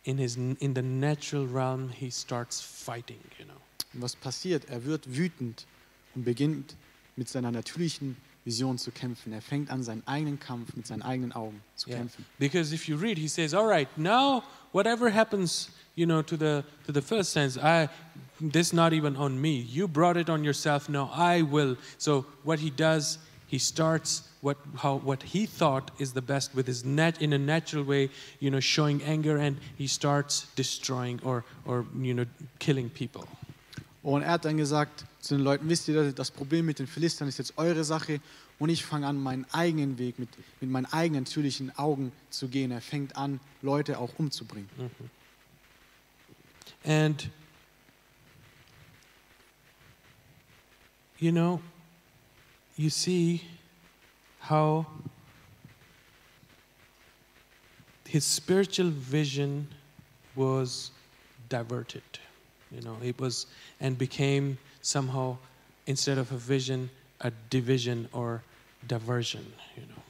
in, 0.05 0.17
his, 0.17 0.37
in 0.37 0.73
the 0.73 0.81
natural 0.83 1.47
realm, 1.47 1.91
he 1.91 2.09
starts 2.11 2.61
fighting, 2.61 3.21
you 3.39 3.45
know. 3.45 3.61
Was 4.01 4.17
passiert? 4.17 4.63
Er 4.71 4.85
wird 4.87 5.07
wütend 5.07 5.67
und 6.15 6.25
beginnt 6.25 6.75
mit 7.17 7.29
seiner 7.29 7.51
natürlichen 7.51 8.17
Vision 8.47 8.79
zu 8.79 8.91
kämpfen. 8.93 9.35
Er 9.35 9.43
fängt 9.43 9.71
an, 9.71 9.83
seinen 9.83 10.03
eigenen 10.07 10.41
Kampf 10.41 10.75
mit 10.75 10.87
seinen 10.87 11.03
eigenen 11.03 11.33
Augen 11.33 11.61
zu 11.77 11.91
Yeah. 11.91 11.99
kämpfen. 11.99 12.25
Because 12.39 12.75
if 12.75 12.89
you 12.89 12.97
read, 12.97 13.19
he 13.19 13.29
says, 13.29 13.53
"All 13.53 13.67
right, 13.69 13.89
now 13.99 14.43
whatever 14.73 15.11
happens, 15.11 15.69
you 15.97 16.07
know, 16.07 16.23
to 16.23 16.37
the 16.39 16.65
to 16.87 16.93
the 16.93 17.03
first 17.03 17.33
sense, 17.33 17.59
I 17.59 17.91
this 18.41 18.73
not 18.73 18.95
even 18.95 19.17
on 19.17 19.39
me. 19.39 19.61
You 19.61 19.87
brought 19.87 20.17
it 20.19 20.31
on 20.31 20.43
yourself. 20.45 20.89
Now 20.89 21.11
I 21.13 21.43
will." 21.43 21.77
So 21.99 22.25
what 22.43 22.61
he 22.61 22.71
does, 22.71 23.19
he 23.51 23.59
starts 23.59 24.23
what 24.43 24.57
how 24.77 25.01
what 25.05 25.23
he 25.23 25.45
thought 25.47 25.91
is 25.99 26.13
the 26.13 26.23
best 26.23 26.55
with 26.55 26.67
his 26.67 26.85
net 26.85 27.21
in 27.21 27.33
a 27.33 27.39
natural 27.39 27.85
way, 27.85 28.09
you 28.39 28.51
know, 28.51 28.61
showing 28.61 29.03
anger, 29.03 29.37
and 29.37 29.57
he 29.77 29.89
starts 29.89 30.47
destroying 30.55 31.21
or 31.25 31.45
or 31.67 31.85
you 32.01 32.15
know 32.15 32.27
killing 32.59 32.89
people. 32.91 33.27
Und 34.03 34.23
er 34.23 34.33
hat 34.33 34.45
dann 34.45 34.57
gesagt 34.57 35.05
zu 35.21 35.35
den 35.35 35.45
Leuten, 35.45 35.69
wisst 35.69 35.89
ihr, 35.89 36.13
das 36.13 36.31
Problem 36.31 36.65
mit 36.65 36.79
den 36.79 36.87
Philistern 36.87 37.29
ist 37.29 37.39
jetzt 37.39 37.59
eure 37.59 37.85
Sache 37.85 38.21
und 38.59 38.71
ich 38.71 38.85
fange 38.85 39.07
an, 39.07 39.21
meinen 39.21 39.45
eigenen 39.53 39.99
Weg 39.99 40.19
mit, 40.19 40.31
mit 40.61 40.71
meinen 40.71 40.87
eigenen 40.87 41.25
natürlichen 41.25 41.77
Augen 41.77 42.13
zu 42.31 42.49
gehen. 42.49 42.71
Er 42.71 42.81
fängt 42.81 43.17
an, 43.17 43.41
Leute 43.61 43.99
auch 43.99 44.11
umzubringen. 44.17 44.71
And 46.85 47.29
you 51.19 51.31
know, 51.31 51.61
you 52.77 52.91
see 52.91 53.43
how 54.41 54.87
his 58.07 58.25
spiritual 58.25 58.91
vision 58.91 59.69
was 60.35 60.91
diverted. 61.49 62.03
You 62.71 62.83
know, 62.83 62.97
it 63.03 63.21
was 63.21 63.47
and 63.81 63.99
became 63.99 64.59
somehow 64.83 65.37
instead 65.87 66.19
of 66.19 66.33
a 66.33 66.37
vision, 66.37 66.91
a 67.21 67.31
division 67.51 68.09
or 68.13 68.43
diversion, 68.87 69.45
you 69.77 69.85
know. 69.87 70.03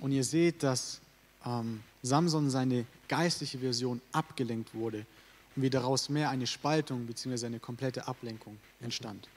Und 0.00 0.12
ihr 0.12 0.24
seht, 0.24 0.62
dass 0.62 1.00
ähm, 1.44 1.82
Samson 2.02 2.50
seine 2.50 2.84
geistliche 3.08 3.58
Version 3.58 4.00
abgelenkt 4.12 4.74
wurde 4.74 5.06
und 5.54 5.62
wie 5.62 5.70
daraus 5.70 6.08
mehr 6.08 6.30
eine 6.30 6.46
Spaltung 6.46 7.06
bzw. 7.06 7.46
eine 7.46 7.60
komplette 7.60 8.06
Ablenkung 8.06 8.58
entstand. 8.80 9.28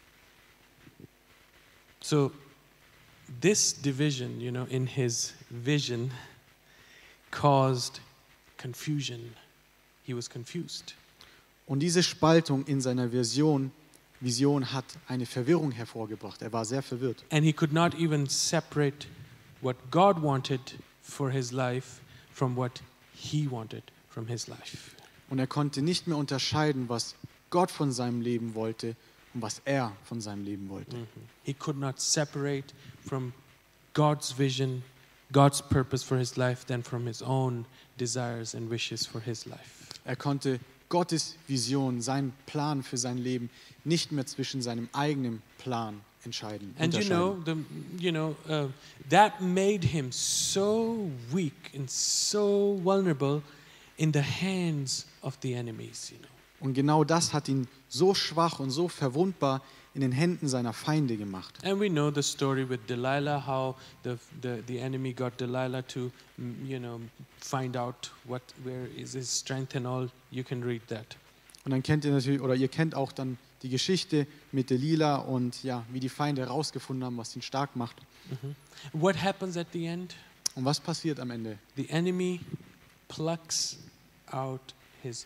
So, 2.02 2.32
this 3.42 3.74
division, 3.74 4.42
you 4.42 4.52
know, 4.52 4.66
in 4.70 4.88
his 4.88 5.34
vision 5.50 6.12
caused 7.32 8.00
confusion. 8.58 9.36
He 10.04 10.14
was 10.14 10.30
confused. 10.30 10.94
Und 11.68 11.82
diese 11.82 12.02
Spaltung 12.02 12.66
in 12.66 12.82
seiner 12.82 13.10
Version, 13.10 13.72
Vision 14.22 14.74
hat 14.74 14.86
eine 15.08 15.26
Verwirrung 15.26 15.72
hervorgebracht. 15.72 16.42
Er 16.42 16.52
war 16.52 16.66
sehr 16.66 16.82
verwirrt. 16.82 17.24
And 17.30 17.46
he 17.46 17.54
could 17.54 17.72
not 17.72 17.94
even 17.96 18.28
separate 18.28 19.08
what 19.62 19.78
God 19.92 20.22
wanted 20.22 20.60
for 21.02 21.32
his 21.32 21.52
life 21.52 22.02
from 22.34 22.56
what 22.56 22.82
he 23.14 23.50
wanted 23.50 23.84
from 24.10 24.28
his 24.28 24.48
life. 24.48 24.96
Und 25.30 25.40
er 25.40 25.48
konnte 25.48 25.82
nicht 25.82 26.08
mehr 26.08 26.18
unterscheiden, 26.18 26.90
was 26.90 27.16
Gott 27.50 27.72
von 27.72 27.92
seinem 27.92 28.22
Leben 28.22 28.56
wollte 28.56 28.96
und 29.34 29.42
was 29.42 29.62
er 29.66 29.96
von 30.04 30.22
seinem 30.22 30.44
Leben 30.44 30.70
wollte. 30.70 31.08
He 31.44 31.54
could 31.54 31.78
not 31.78 32.00
separate 32.00 32.74
from 33.06 33.34
God's 33.94 34.32
vision, 34.38 34.84
God's 35.32 35.62
purpose 35.62 36.04
for 36.04 36.18
his 36.18 36.38
life, 36.38 36.66
than 36.66 36.84
from 36.84 37.06
his 37.06 37.22
own 37.22 37.66
desires 37.98 38.56
and 38.56 38.70
wishes 38.70 39.06
for 39.06 39.22
his 39.22 39.46
life. 39.46 39.88
Er 40.06 40.16
konnte 40.16 40.60
Gottes 40.90 41.36
Vision, 41.48 42.02
seinen 42.02 42.34
Plan 42.48 42.82
für 42.82 42.98
sein 42.98 43.18
Leben 43.20 43.50
nicht 43.86 44.12
mehr 44.12 44.26
zwischen 44.26 44.62
seinem 44.62 44.90
eigenen 44.94 45.42
Plan 45.60 46.02
entscheiden. 46.26 46.74
And 46.80 46.94
you 46.96 47.04
know, 47.04 47.38
the, 47.46 47.56
you 48.00 48.12
know 48.12 48.36
uh, 48.50 48.70
that 49.10 49.40
made 49.40 49.86
him 49.86 50.12
so 50.12 51.10
weak 51.32 51.72
and 51.76 51.90
so 51.90 52.80
vulnerable 52.84 53.44
in 53.98 54.12
the 54.12 54.22
hands 54.22 55.06
of 55.22 55.38
the 55.42 55.54
enemies. 55.54 56.12
You 56.12 56.18
know, 56.20 56.28
Und 56.60 56.74
genau 56.74 57.04
das 57.04 57.34
hat 57.34 57.48
ihn 57.48 57.68
so 57.88 58.14
schwach 58.14 58.60
und 58.60 58.70
so 58.70 58.88
verwundbar 58.88 59.62
in 59.94 60.02
den 60.02 60.12
Händen 60.12 60.48
seiner 60.48 60.74
Feinde 60.74 61.18
gemacht. 61.18 61.56
and 61.64 61.80
we 61.80 61.90
know 61.90 62.12
the 62.14 62.22
story 62.22 62.68
with 62.70 62.80
Delilah, 62.88 63.46
how 63.46 63.76
the 64.04 64.18
the, 64.42 64.62
the 64.68 64.78
enemy 64.80 65.14
got 65.14 65.40
Delilah 65.40 65.82
to, 65.88 66.12
mm, 66.38 66.66
you 66.66 66.80
know, 66.80 67.00
find 67.40 67.76
out 67.76 68.12
what 68.26 68.42
where 68.64 68.88
is 68.96 69.14
his 69.14 69.30
strength 69.30 69.76
and 69.76 69.88
all. 69.88 70.10
You 70.32 70.44
can 70.44 70.64
read 70.64 70.82
that. 70.90 71.18
Und 71.66 71.72
dann 71.72 71.82
kennt 71.84 72.06
ihr 72.06 72.12
natürlich, 72.12 72.42
oder 72.42 72.56
ihr 72.56 72.68
kennt 72.68 72.94
auch 72.96 73.12
dann 73.12 73.38
die 73.64 73.70
Geschichte 73.70 74.28
mit 74.52 74.70
Delilah 74.70 75.18
und 75.18 75.64
ja, 75.64 75.84
wie 75.92 76.00
die 76.00 76.08
Feinde 76.10 76.42
herausgefunden 76.44 77.04
haben, 77.04 77.18
was 77.18 77.36
ihn 77.36 77.42
stark 77.42 77.76
macht. 77.76 77.98
What 78.94 79.22
happens 79.22 79.58
at 79.58 79.68
the 79.74 79.86
end? 79.86 80.16
Und 80.56 80.66
was 80.66 80.80
passiert 80.80 81.20
am 81.20 81.32
Ende? 81.32 81.58
The 81.76 81.90
enemy 81.90 82.40
plucks 83.10 83.78
out 84.32 84.62
his, 85.04 85.26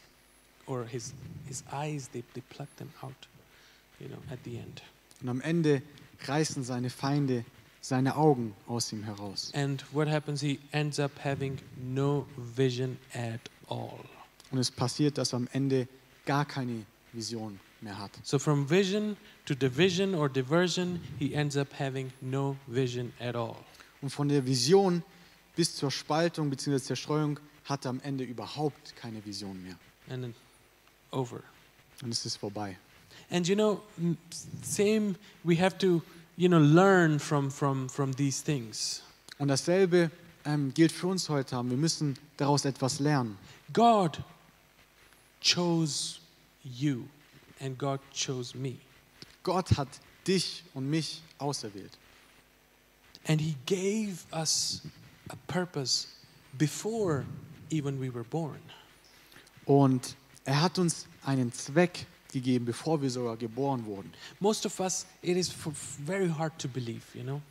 or 0.68 0.86
his 0.86 1.14
his 1.48 1.64
eyes. 1.72 2.10
They 2.10 2.24
they 2.34 2.44
pluck 2.50 2.70
them 2.78 2.92
out. 3.02 3.28
You 4.00 4.08
know, 4.08 4.20
at 4.32 4.40
the 4.44 4.58
end. 4.58 4.82
Und 5.22 5.30
am 5.30 5.42
Ende 5.42 5.82
reißen 6.26 6.64
seine 6.64 6.90
Feinde 6.90 7.46
seine 7.82 8.16
Augen 8.16 8.56
aus 8.68 8.92
ihm 8.94 9.04
heraus. 9.04 9.52
And 9.54 9.84
what 9.94 10.08
happens? 10.08 10.42
He 10.42 10.60
ends 10.72 11.00
up 11.00 11.12
having 11.24 11.60
no 11.78 12.26
vision 12.38 12.98
at 13.14 13.42
all. 13.68 14.00
Und 14.52 14.60
es 14.60 14.72
passiert, 14.72 15.18
dass 15.18 15.34
er 15.34 15.38
am 15.38 15.50
Ende 15.52 15.88
gar 16.26 16.46
keine 16.46 16.86
Vision 17.12 17.60
mehr 17.82 17.98
hat. 17.98 18.12
So 18.24 18.40
from 18.40 18.70
vision 18.70 19.18
to 19.46 19.54
division 19.54 20.16
or 20.16 20.30
diversion, 20.30 21.02
he 21.20 21.34
ends 21.34 21.58
up 21.58 21.68
having 21.78 22.12
no 22.22 22.56
vision 22.68 23.12
at 23.20 23.36
all. 23.36 23.58
Und 24.02 24.10
von 24.10 24.30
der 24.30 24.46
Vision 24.46 25.04
bis 25.56 25.76
zur 25.76 25.92
Spaltung 25.92 26.50
bzw. 26.50 26.80
Zerstreuung 26.80 27.40
hat 27.66 27.86
er 27.86 27.90
am 27.90 28.00
Ende 28.02 28.24
überhaupt 28.24 28.96
keine 28.96 29.24
Vision 29.26 29.62
mehr. 29.62 29.78
And 30.10 30.34
over. 31.14 31.44
Und 32.02 32.12
es 32.12 32.26
ist 32.26 32.38
vorbei. 32.38 32.78
And 33.30 33.48
you 33.48 33.56
know, 33.56 33.82
same 34.62 35.16
we 35.44 35.56
have 35.56 35.78
to, 35.80 36.02
you 36.36 36.50
know, 36.50 36.60
learn 36.60 37.20
from 37.20 37.50
from 37.50 37.88
from 37.90 38.14
these 38.14 38.44
things. 38.44 39.02
Und 39.40 39.48
dasselbe 39.48 40.12
ähm, 40.46 40.74
gilt 40.74 40.92
für 40.92 41.08
uns 41.08 41.30
heute. 41.30 41.56
Wir 41.56 41.78
müssen 41.78 42.18
daraus 42.38 42.66
etwas 42.66 43.00
lernen. 43.00 43.38
God 43.72 44.20
chose 45.42 46.20
you 46.64 47.06
and 47.60 47.78
God 47.78 48.00
chose 48.14 48.58
me. 48.58 48.76
Gott 49.44 49.78
hat 49.78 49.88
dich 50.28 50.64
und 50.74 50.90
mich 50.90 51.22
auserwählt. 51.38 51.98
And 53.26 53.40
he 53.40 53.56
gave 53.66 54.26
us 54.34 54.82
a 55.30 55.36
purpose 55.48 56.08
before 56.58 57.26
even 57.70 58.00
we 58.00 58.14
were 58.14 58.26
born. 58.26 58.60
Und 59.66 60.16
er 60.46 60.62
hat 60.62 60.78
uns 60.80 61.08
einen 61.26 61.54
Zweck 61.54 62.06
gegeben, 62.32 62.66
bevor 62.66 63.02
wir 63.02 63.10
sogar 63.10 63.38
geboren 63.38 63.86
wurden. 63.86 64.12
Most 64.40 64.66
of 64.66 64.80
us, 64.80 65.06
it 65.22 65.38
is 65.38 65.54
very 66.06 66.30
hard 66.30 66.58
to 66.60 66.68
believe, 66.68 67.02
you 67.14 67.24
know, 67.24 67.42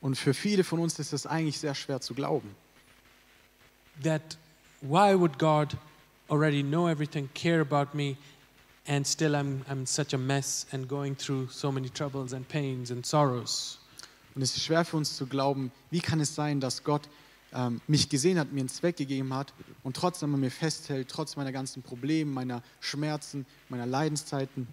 Und 0.00 0.16
für 0.16 0.32
viele 0.32 0.62
von 0.62 0.78
uns 0.78 0.98
ist 1.00 1.12
es 1.12 1.26
eigentlich 1.26 1.58
sehr 1.58 1.74
schwer 1.74 2.00
zu 2.00 2.14
glauben. 2.14 2.54
that 4.02 4.36
why 4.80 5.12
would 5.12 5.38
God 5.38 5.76
already 6.30 6.62
know 6.62 6.86
everything, 6.86 7.28
care 7.34 7.60
about 7.60 7.94
me, 7.96 8.16
and 8.86 9.04
still 9.04 9.34
I'm, 9.34 9.64
I'm 9.68 9.86
such 9.86 10.14
a 10.14 10.18
mess 10.18 10.66
and 10.72 10.86
going 10.86 11.16
through 11.16 11.48
so 11.50 11.72
many 11.72 11.88
troubles 11.88 12.32
and 12.32 12.46
pains 12.48 12.90
and 12.92 13.04
sorrows? 13.04 13.78
Und 14.36 14.42
es 14.42 14.56
ist 14.56 14.62
schwer 14.64 14.84
für 14.84 14.96
uns 14.96 15.16
zu 15.16 15.26
glauben, 15.26 15.72
wie 15.90 16.00
kann 16.00 16.20
es 16.20 16.34
sein, 16.36 16.60
dass 16.60 16.84
Gott 16.84 17.08
ähm, 17.52 17.80
mich 17.86 18.08
gesehen 18.08 18.38
hat, 18.38 18.52
mir 18.52 18.60
einen 18.60 18.68
Zweck 18.68 18.96
gegeben 18.96 19.32
hat 19.32 19.54
und 19.82 19.96
trotzdem 19.96 20.34
an 20.34 20.40
mir 20.40 20.50
festhält, 20.50 21.08
trotz 21.08 21.36
meiner 21.36 21.52
ganzen 21.52 21.82
Probleme, 21.82 22.30
meiner 22.30 22.62
Schmerzen, 22.80 23.46
meiner 23.68 23.86
Leidenszeiten. 23.86 24.66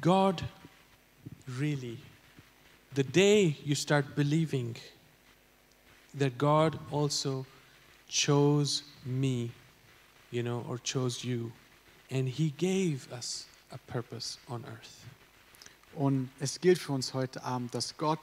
God 0.00 0.42
really, 1.58 1.98
the 2.94 3.04
day 3.04 3.56
you 3.64 3.74
start 3.74 4.14
believing 4.14 4.76
that 6.18 6.38
God 6.38 6.78
also 6.90 7.46
chose 8.08 8.82
me, 9.04 9.50
you 10.30 10.42
know, 10.42 10.64
or 10.68 10.78
chose 10.78 11.24
you, 11.24 11.52
and 12.10 12.28
He 12.28 12.50
gave 12.50 13.08
us 13.12 13.46
a 13.70 13.78
purpose 13.86 14.38
on 14.48 14.64
earth. 14.64 15.04
Und 15.94 16.30
es 16.38 16.60
gilt 16.60 16.78
für 16.78 16.92
uns 16.92 17.12
heute 17.14 17.42
Abend, 17.42 17.74
dass 17.74 17.96
Gott 17.96 18.20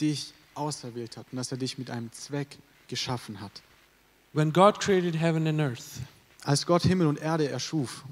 dich 0.00 0.32
auserwählt 0.58 1.16
hat 1.16 1.26
und 1.30 1.36
dass 1.36 1.52
er 1.52 1.58
dich 1.58 1.78
mit 1.78 1.90
einem 1.90 2.12
Zweck 2.12 2.58
geschaffen 2.88 3.40
hat. 3.40 3.62
When 4.32 4.52
God 4.52 4.80
created 4.80 5.14
heaven 5.14 5.46
and 5.46 5.60
earth, 5.60 6.00
Als 6.44 6.66
Gott 6.66 6.82
Himmel 6.82 7.06
und 7.06 7.18
Erde 7.18 7.48
erschuf, 7.48 8.04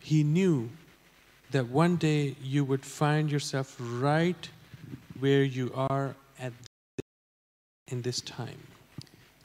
He 0.00 0.24
knew 0.24 0.68
that 1.52 1.70
one 1.70 1.96
day 1.96 2.36
you 2.42 2.66
would 2.66 2.84
find 2.84 3.30
yourself 3.30 3.76
right 4.00 4.50
where 5.20 5.44
you 5.44 5.72
are 5.74 6.16
at 6.38 6.52
in 7.86 8.02
this 8.02 8.22
time. 8.22 8.58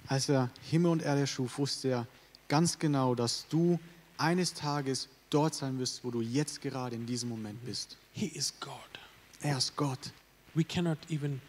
Als 0.08 0.30
er 0.30 0.50
Himmel 0.70 0.92
und 0.92 1.04
Erde 1.04 1.28
schuf, 1.28 1.58
wusste 1.58 1.90
er 1.90 2.08
ganz 2.48 2.80
genau, 2.80 3.16
dass 3.16 3.48
du 3.50 3.80
eines 4.18 4.54
Tages 4.54 5.10
dort 5.30 5.54
sein 5.56 5.80
wirst, 5.80 6.04
wo 6.04 6.12
du 6.12 6.22
jetzt 6.22 6.62
gerade 6.62 6.96
in 6.96 7.06
diesem 7.06 7.30
Moment 7.30 7.64
bist. 7.66 7.98
He 8.14 8.28
is 8.28 8.54
God. 8.60 8.72
Er 9.42 9.58
ist 9.58 9.76
Gott. 9.76 10.12
We 10.56 10.64
cannot 10.64 10.98
even, 11.10 11.42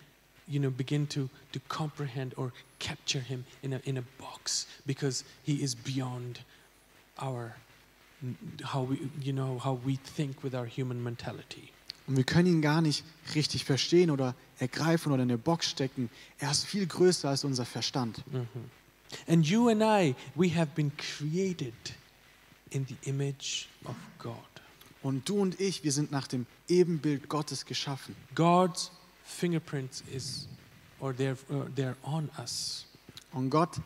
you 0.49 0.61
know, 0.61 0.71
begin 0.71 1.07
to, 1.09 1.29
to 1.53 1.61
comprehend 1.69 2.35
or 2.37 2.53
capture 2.79 3.21
him 3.21 3.45
in 3.63 3.73
a, 3.73 3.81
in 3.85 3.99
a 3.99 4.03
box 4.19 4.67
because 4.87 5.25
he 5.45 5.63
is 5.63 5.75
beyond 5.75 6.41
our 7.23 7.57
how 8.65 8.83
we 8.83 9.11
you 9.21 9.33
know 9.33 9.59
how 9.59 9.79
we 9.85 9.97
think 9.97 10.43
with 10.43 10.55
our 10.55 10.67
human 10.67 11.03
mentality. 11.03 11.71
Und 12.07 12.17
wir 12.17 12.25
können 12.25 12.47
ihn 12.47 12.63
gar 12.63 12.81
nicht 12.81 13.05
richtig 13.35 13.65
verstehen 13.65 14.11
oder 14.11 14.35
ergreifen 14.59 15.13
oder 15.13 15.25
in 15.25 15.31
eine 15.31 15.39
Box 15.39 15.69
stecken. 15.71 16.09
Er 16.39 16.51
ist 16.53 16.65
viel 16.65 16.87
größer 16.87 17.29
als 17.29 17.45
unser 17.45 17.65
Verstand. 17.65 18.23
And 19.27 19.45
you 19.45 19.69
and 19.69 19.83
I, 19.83 20.15
we 20.37 20.55
have 20.55 20.71
been 20.75 20.93
created 20.97 21.75
in 22.71 22.87
the 22.87 22.97
image 23.09 23.67
of 23.85 23.97
God. 24.19 24.35
Und 25.03 25.29
du 25.29 25.41
und 25.41 25.61
ich, 25.61 25.85
wir 25.85 25.93
sind 25.93 26.11
nach 26.11 26.27
dem 26.27 26.47
Ebenbild 26.69 27.29
Gottes 27.29 27.65
geschaffen. 27.65 28.15
God's 28.35 28.91
fingerprints 29.27 30.03
is 30.13 30.49
or 31.01 31.13
they're 31.13 31.37
uh, 31.51 31.65
they're 31.75 31.97
on 32.03 32.31
us. 32.39 32.87
Und 33.33 33.51
Gott, 33.51 33.77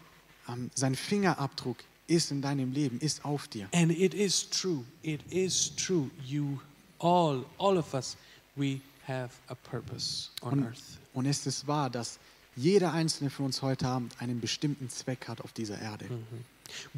ähm, 0.49 0.71
sein 0.75 0.95
Fingerabdruck 0.95 1.79
ist 2.07 2.31
in 2.31 2.43
deinem 2.43 2.73
Leben, 2.73 3.01
ist 3.01 3.25
auf 3.25 3.49
dir. 3.49 3.69
And 3.73 3.91
it 3.91 4.15
is 4.15 4.49
true. 4.49 4.85
It 5.03 5.21
is 5.31 5.75
true. 5.77 6.11
You 6.25 6.61
all 6.99 7.45
all 7.59 7.77
of 7.79 7.95
us 7.95 8.17
we 8.57 8.81
have 9.07 9.31
a 9.49 9.55
purpose 9.55 10.29
on 10.43 10.53
Und, 10.53 10.65
earth. 10.67 10.83
und 11.15 11.27
es 11.27 11.47
ist 11.47 11.67
wahr, 11.67 11.91
dass 11.91 12.19
jeder 12.57 12.93
einzelne 12.93 13.31
von 13.31 13.47
uns 13.47 13.63
heute 13.63 13.87
Abend 13.87 14.15
einen 14.21 14.41
bestimmten 14.41 14.89
Zweck 14.91 15.29
hat 15.29 15.41
auf 15.41 15.53
dieser 15.53 15.81
Erde. 15.81 16.07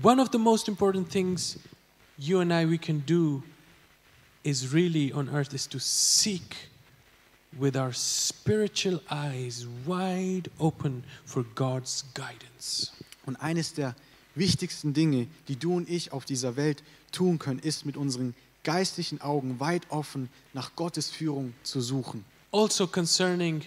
One 0.02 0.20
of 0.20 0.28
the 0.32 0.38
most 0.38 0.68
important 0.68 1.08
things 1.10 1.58
you 2.18 2.40
and 2.40 2.50
I 2.52 2.68
we 2.68 2.78
can 2.78 3.04
do 3.06 3.42
is 4.42 4.72
really 4.72 5.12
on 5.12 5.28
earth 5.28 5.52
is 5.54 5.68
to 5.68 5.78
seek 5.78 6.70
with 7.58 7.76
our 7.76 7.92
spiritual 7.92 9.00
eyes 9.10 9.66
wide 9.86 10.50
open 10.58 11.04
for 11.24 11.44
God's 11.54 12.04
guidance. 12.14 12.92
Und 13.26 13.36
eines 13.36 13.74
der 13.74 13.94
wichtigsten 14.34 14.94
Dinge, 14.94 15.26
die 15.48 15.56
du 15.56 15.74
und 15.76 15.88
ich 15.88 16.12
auf 16.12 16.24
dieser 16.24 16.56
Welt 16.56 16.82
tun 17.12 17.38
können, 17.38 17.58
ist 17.60 17.86
mit 17.86 17.96
unseren 17.96 18.34
geistlichen 18.64 19.20
Augen 19.20 19.60
weit 19.60 19.90
offen 19.90 20.28
nach 20.52 20.74
Gottes 20.76 21.10
Führung 21.10 21.54
zu 21.62 21.80
suchen. 21.80 22.24
Also 22.52 22.86
concerning 22.86 23.62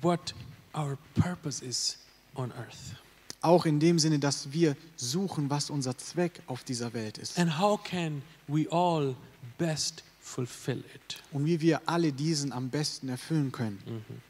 what 0.00 0.34
our 0.74 0.96
purpose 1.14 1.64
is 1.64 1.98
on 2.34 2.52
earth. 2.52 2.96
Auch 3.42 3.64
in 3.64 3.80
dem 3.80 3.98
Sinne, 3.98 4.18
dass 4.18 4.52
wir 4.52 4.76
suchen, 4.96 5.48
was 5.48 5.70
unser 5.70 5.96
Zweck 5.96 6.42
auf 6.46 6.62
dieser 6.62 6.92
Welt 6.92 7.16
ist. 7.16 7.38
And 7.38 7.58
how 7.58 7.82
can 7.82 8.22
we 8.48 8.70
all 8.70 9.14
best 9.56 10.02
fulfill 10.30 10.78
it? 10.94 11.22
Und 11.32 11.44
wie 11.44 11.60
wir 11.60 11.82
alle 11.86 12.12
diesen 12.12 12.52
am 12.52 12.70
besten 12.70 13.08
erfüllen 13.08 13.52
können. 13.52 13.78
Mm-hmm. 13.86 14.20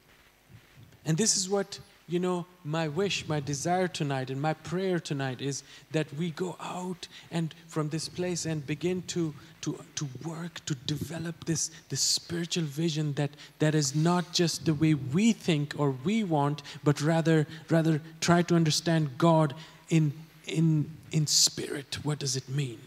And 1.05 1.19
this 1.19 1.37
is 1.37 1.49
what, 1.49 1.81
you 2.09 2.19
know, 2.19 2.45
my 2.65 2.89
wish, 2.89 3.27
my 3.27 3.41
desire 3.41 3.89
tonight, 3.89 4.31
and 4.31 4.41
my 4.41 4.55
prayer 4.55 5.01
tonight 5.01 5.41
is 5.41 5.63
that 5.93 6.07
we 6.19 6.31
go 6.31 6.57
out 6.61 7.09
and 7.31 7.55
from 7.69 7.89
this 7.89 8.09
place 8.09 8.45
and 8.45 8.67
begin 8.67 9.03
to, 9.09 9.35
to, 9.63 9.79
to 9.95 10.07
work 10.25 10.65
to 10.67 10.75
develop 10.87 11.45
this, 11.45 11.71
this 11.89 12.01
spiritual 12.01 12.65
vision 12.65 13.15
that, 13.15 13.31
that 13.61 13.75
is 13.75 13.95
not 13.95 14.33
just 14.33 14.67
the 14.67 14.75
way 14.75 14.95
we 14.95 15.33
think 15.33 15.75
or 15.79 15.95
we 16.05 16.23
want, 16.25 16.63
but 16.85 17.01
rather, 17.01 17.47
rather 17.71 18.01
try 18.21 18.43
to 18.43 18.55
understand 18.55 19.17
God 19.17 19.55
in, 19.89 20.13
in, 20.47 20.91
in 21.13 21.27
spirit. 21.27 21.99
What 22.03 22.19
does 22.19 22.37
it 22.37 22.49
mean? 22.49 22.81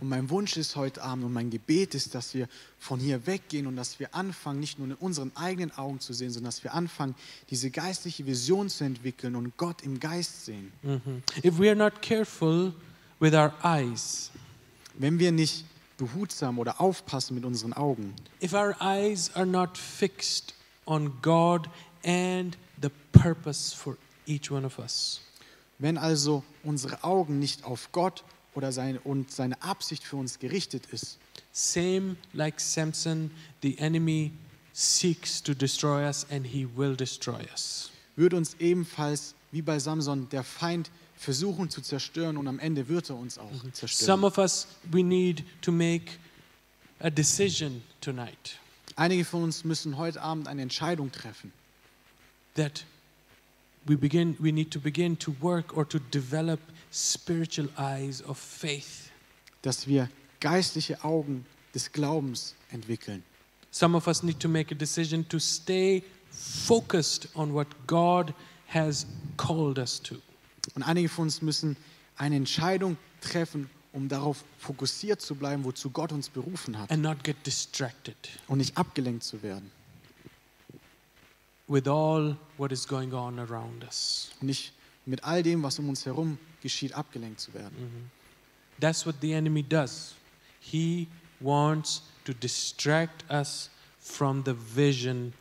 Und 0.00 0.08
mein 0.08 0.30
Wunsch 0.30 0.56
ist 0.56 0.76
heute 0.76 1.02
Abend 1.02 1.26
und 1.26 1.32
mein 1.32 1.50
Gebet 1.50 1.94
ist, 1.94 2.14
dass 2.14 2.32
wir 2.32 2.48
von 2.78 2.98
hier 2.98 3.26
weggehen 3.26 3.66
und 3.66 3.76
dass 3.76 4.00
wir 4.00 4.14
anfangen, 4.14 4.58
nicht 4.58 4.78
nur 4.78 4.88
in 4.88 4.94
unseren 4.94 5.30
eigenen 5.36 5.76
Augen 5.76 6.00
zu 6.00 6.14
sehen, 6.14 6.30
sondern 6.30 6.48
dass 6.48 6.64
wir 6.64 6.72
anfangen, 6.72 7.14
diese 7.50 7.70
geistliche 7.70 8.24
Vision 8.24 8.70
zu 8.70 8.84
entwickeln 8.84 9.36
und 9.36 9.56
Gott 9.58 9.82
im 9.82 10.00
Geist 10.00 10.46
sehen. 10.46 10.72
Mhm. 10.82 11.22
If 11.44 11.58
we 11.58 11.68
are 11.68 11.76
not 11.76 12.00
careful 12.00 12.72
with 13.18 13.34
our 13.34 13.52
eyes, 13.62 14.30
Wenn 14.98 15.18
wir 15.18 15.32
nicht 15.32 15.64
behutsam 15.98 16.58
oder 16.58 16.80
aufpassen 16.80 17.34
mit 17.34 17.44
unseren 17.44 17.72
Augen, 17.74 18.14
if 18.42 18.54
our 18.54 18.74
eyes 18.80 19.34
are 19.34 19.46
not 19.46 19.76
fixed 19.76 20.54
on 20.86 21.12
God 21.22 21.68
and 22.04 22.56
the 22.80 22.90
purpose 23.12 23.74
for 23.74 23.96
each 24.26 24.50
one 24.50 24.66
of 24.66 24.78
us, 24.78 25.20
wenn 25.78 25.98
also 25.98 26.42
unsere 26.64 27.04
Augen 27.04 27.38
nicht 27.38 27.64
auf 27.64 27.92
Gott 27.92 28.24
oder 28.54 28.72
seine, 28.72 29.00
und 29.00 29.30
seine 29.30 29.60
Absicht 29.62 30.04
für 30.04 30.16
uns 30.16 30.38
gerichtet 30.38 30.86
ist, 30.92 31.18
same 31.52 32.16
like 32.32 32.60
Samson, 32.60 33.30
the 33.62 33.76
enemy 33.78 34.32
seeks 34.72 35.42
to 35.42 35.52
destroy 35.54 36.04
us 36.06 36.26
and 36.30 36.46
he 36.46 36.66
will 36.76 36.96
destroy 36.96 37.40
us. 37.52 37.90
wird 38.16 38.34
uns 38.34 38.54
ebenfalls 38.58 39.34
wie 39.52 39.62
bei 39.62 39.78
Samson 39.78 40.28
der 40.30 40.44
Feind 40.44 40.90
versuchen 41.16 41.68
zu 41.70 41.80
zerstören 41.82 42.36
und 42.36 42.46
am 42.48 42.58
Ende 42.58 42.88
wird 42.88 43.10
er 43.10 43.16
uns 43.16 43.36
auch 43.38 43.50
Some 43.52 43.72
zerstören. 43.72 44.24
of 44.24 44.38
us, 44.38 44.66
we 44.90 45.02
need 45.02 45.44
to 45.62 45.70
make 45.72 46.12
a 47.00 47.10
decision 47.10 47.82
tonight 48.00 48.58
Einige 48.96 49.24
von 49.24 49.44
uns 49.44 49.64
müssen 49.64 49.96
heute 49.96 50.20
Abend 50.20 50.46
eine 50.48 50.62
Entscheidung 50.62 51.10
treffen. 51.12 51.52
that 52.54 52.84
we 53.86 53.96
begin 53.96 54.36
we 54.40 54.52
need 54.52 54.70
to 54.70 54.78
begin 54.78 55.16
to 55.18 55.34
work 55.40 55.76
or 55.76 55.86
to 55.88 55.98
develop 56.10 56.60
spiritual 56.90 57.68
eyes 57.78 58.22
of 58.22 58.38
faith. 58.38 59.10
dass 59.62 59.86
wir 59.86 60.08
geistliche 60.40 61.04
Augen 61.04 61.44
des 61.74 61.92
Glaubens 61.92 62.54
entwickeln. 62.70 63.22
Some 63.70 63.96
of 63.96 64.06
us 64.06 64.22
need 64.22 64.40
to 64.40 64.48
make 64.48 64.74
a 64.74 64.78
decision 64.78 65.28
to 65.28 65.38
stay 65.38 66.02
focused 66.30 67.28
on 67.34 67.52
what 67.54 67.68
God 67.86 68.34
has 68.68 69.06
called 69.36 69.78
us 69.78 70.00
to. 70.02 70.16
Und 70.74 70.82
einige 70.82 71.08
von 71.08 71.24
uns 71.24 71.42
müssen 71.42 71.76
eine 72.16 72.36
Entscheidung 72.36 72.96
treffen, 73.20 73.68
um 73.92 74.08
darauf 74.08 74.44
fokussiert 74.58 75.20
zu 75.20 75.34
bleiben, 75.34 75.64
wozu 75.64 75.90
Gott 75.90 76.12
uns 76.12 76.28
berufen 76.28 76.78
hat 76.78 76.90
and 76.90 77.02
not 77.02 77.22
get 77.24 77.36
distracted 77.44 78.16
und 78.46 78.58
nicht 78.58 78.76
abgelenkt 78.76 79.24
zu 79.24 79.42
werden 79.42 79.70
with 81.70 81.86
all 81.86 82.36
what 82.58 82.72
is 82.72 82.84
going 82.84 83.14
on 83.14 83.38
around 83.38 83.84
us. 83.84 84.32
nicht 84.42 84.72
mit 85.06 85.22
all 85.24 85.42
dem, 85.42 85.62
was 85.62 85.78
um 85.78 85.88
uns 85.88 86.04
herum 86.04 86.36
geschieht, 86.60 86.94
abgelenkt 86.94 87.40
zu 87.40 87.54
werden. 87.54 88.10
That's 88.80 89.06
what 89.06 89.20
the 89.20 89.32
enemy 89.32 89.62
does. 89.62 90.14
He 90.58 91.06
wants 91.40 92.02
to 92.24 92.34
distract 92.34 93.24
us 93.30 93.70
from 93.98 94.42
the 94.44 94.54
vision 94.54 95.32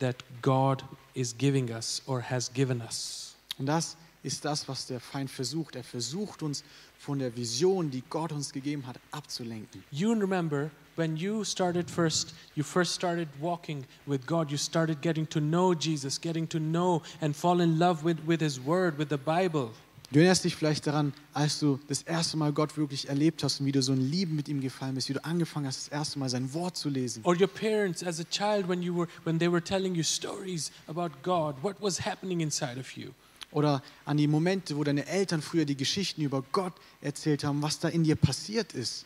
that 0.00 0.16
God 0.42 0.82
is 1.14 1.32
giving 1.36 1.70
us 1.70 2.02
or 2.06 2.20
has 2.20 2.52
given 2.52 2.82
us. 2.82 3.36
Und 3.58 3.66
das 3.66 3.96
ist 4.26 4.44
das, 4.44 4.68
was 4.68 4.86
der 4.86 4.98
Feind 4.98 5.30
versucht. 5.30 5.76
Er 5.76 5.84
versucht 5.84 6.42
uns 6.42 6.64
von 6.98 7.20
der 7.20 7.34
Vision, 7.36 7.90
die 7.90 8.02
Gott 8.10 8.32
uns 8.32 8.52
gegeben 8.52 8.84
hat, 8.86 8.98
abzulenken. 9.12 9.84
You 9.92 10.12
remember 10.12 10.70
when 10.96 11.16
you 11.16 11.44
started 11.44 11.88
first, 11.88 12.34
you 12.56 12.64
first 12.64 12.92
started 12.92 13.28
walking 13.40 13.84
with 14.04 14.26
God, 14.26 14.50
you 14.50 14.58
started 14.58 15.00
getting 15.00 15.28
to 15.28 15.40
know 15.40 15.72
Jesus, 15.72 16.20
getting 16.20 16.48
to 16.48 16.58
know 16.58 17.02
and 17.20 17.36
fall 17.36 17.60
in 17.60 17.78
love 17.78 18.04
with, 18.04 18.18
with 18.26 18.40
His 18.40 18.58
Word, 18.60 18.98
with 18.98 19.08
the 19.10 19.16
Bible. 19.16 19.70
Du 20.12 20.20
erinnerst 20.20 20.44
dich 20.44 20.54
vielleicht 20.54 20.86
daran, 20.86 21.12
als 21.32 21.58
du 21.58 21.80
das 21.88 22.02
erste 22.02 22.36
Mal 22.36 22.52
Gott 22.52 22.76
wirklich 22.76 23.08
erlebt 23.08 23.42
hast 23.42 23.60
und 23.60 23.66
wie 23.66 23.72
du 23.72 23.82
so 23.82 23.92
in 23.92 24.08
Lieben 24.08 24.36
mit 24.36 24.48
ihm 24.48 24.60
gefallen 24.60 24.94
bist, 24.94 25.08
wie 25.08 25.14
du 25.14 25.24
angefangen 25.24 25.66
hast, 25.66 25.86
das 25.86 25.88
erste 25.88 26.18
Mal 26.20 26.28
sein 26.28 26.52
Wort 26.52 26.76
zu 26.76 26.88
lesen. 26.88 27.22
Or 27.24 27.34
your 27.38 27.48
parents 27.48 28.04
as 28.04 28.20
a 28.20 28.24
child 28.24 28.68
when 28.68 28.82
you 28.82 28.96
were 28.96 29.08
when 29.24 29.38
they 29.38 29.50
were 29.50 29.62
telling 29.62 29.94
you 29.94 30.04
stories 30.04 30.70
about 30.86 31.10
God, 31.22 31.56
what 31.62 31.80
was 31.80 32.04
happening 32.04 32.40
inside 32.40 32.78
of 32.78 32.96
you? 32.96 33.12
Oder 33.52 33.82
an 34.04 34.16
die 34.16 34.26
Momente, 34.26 34.76
wo 34.76 34.84
deine 34.84 35.06
Eltern 35.06 35.40
früher 35.40 35.64
die 35.64 35.76
Geschichten 35.76 36.22
über 36.22 36.42
Gott 36.52 36.74
erzählt 37.00 37.44
haben, 37.44 37.62
was 37.62 37.78
da 37.78 37.88
in 37.88 38.04
dir 38.04 38.16
passiert 38.16 38.74
ist. 38.74 39.04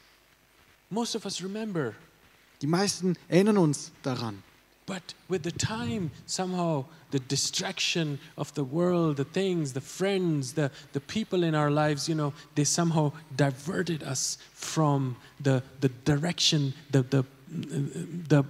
Most 0.89 1.15
of 1.15 1.25
us 1.25 1.43
remember, 1.43 1.95
Die 2.63 2.67
meisten 2.67 3.17
erinnern 3.29 3.59
uns 3.59 3.93
daran. 4.03 4.43
but 4.87 5.15
with 5.29 5.45
the 5.45 5.53
time, 5.53 6.11
somehow 6.27 6.85
the 7.13 7.21
distraction 7.21 8.19
of 8.37 8.53
the 8.55 8.65
world, 8.65 9.17
the 9.19 9.25
things, 9.25 9.73
the 9.73 9.81
friends, 9.81 10.55
the, 10.55 10.69
the 10.93 11.01
people 11.01 11.45
in 11.45 11.55
our 11.55 11.71
lives, 11.71 12.09
you 12.09 12.15
know, 12.17 12.33
they 12.57 12.65
somehow 12.65 13.13
diverted 13.37 14.03
us 14.03 14.37
from 14.53 15.15
the, 15.39 15.63
the 15.81 15.91
direction, 16.05 16.75
the, 16.91 17.03
the, 17.03 17.25
the, 18.29 18.45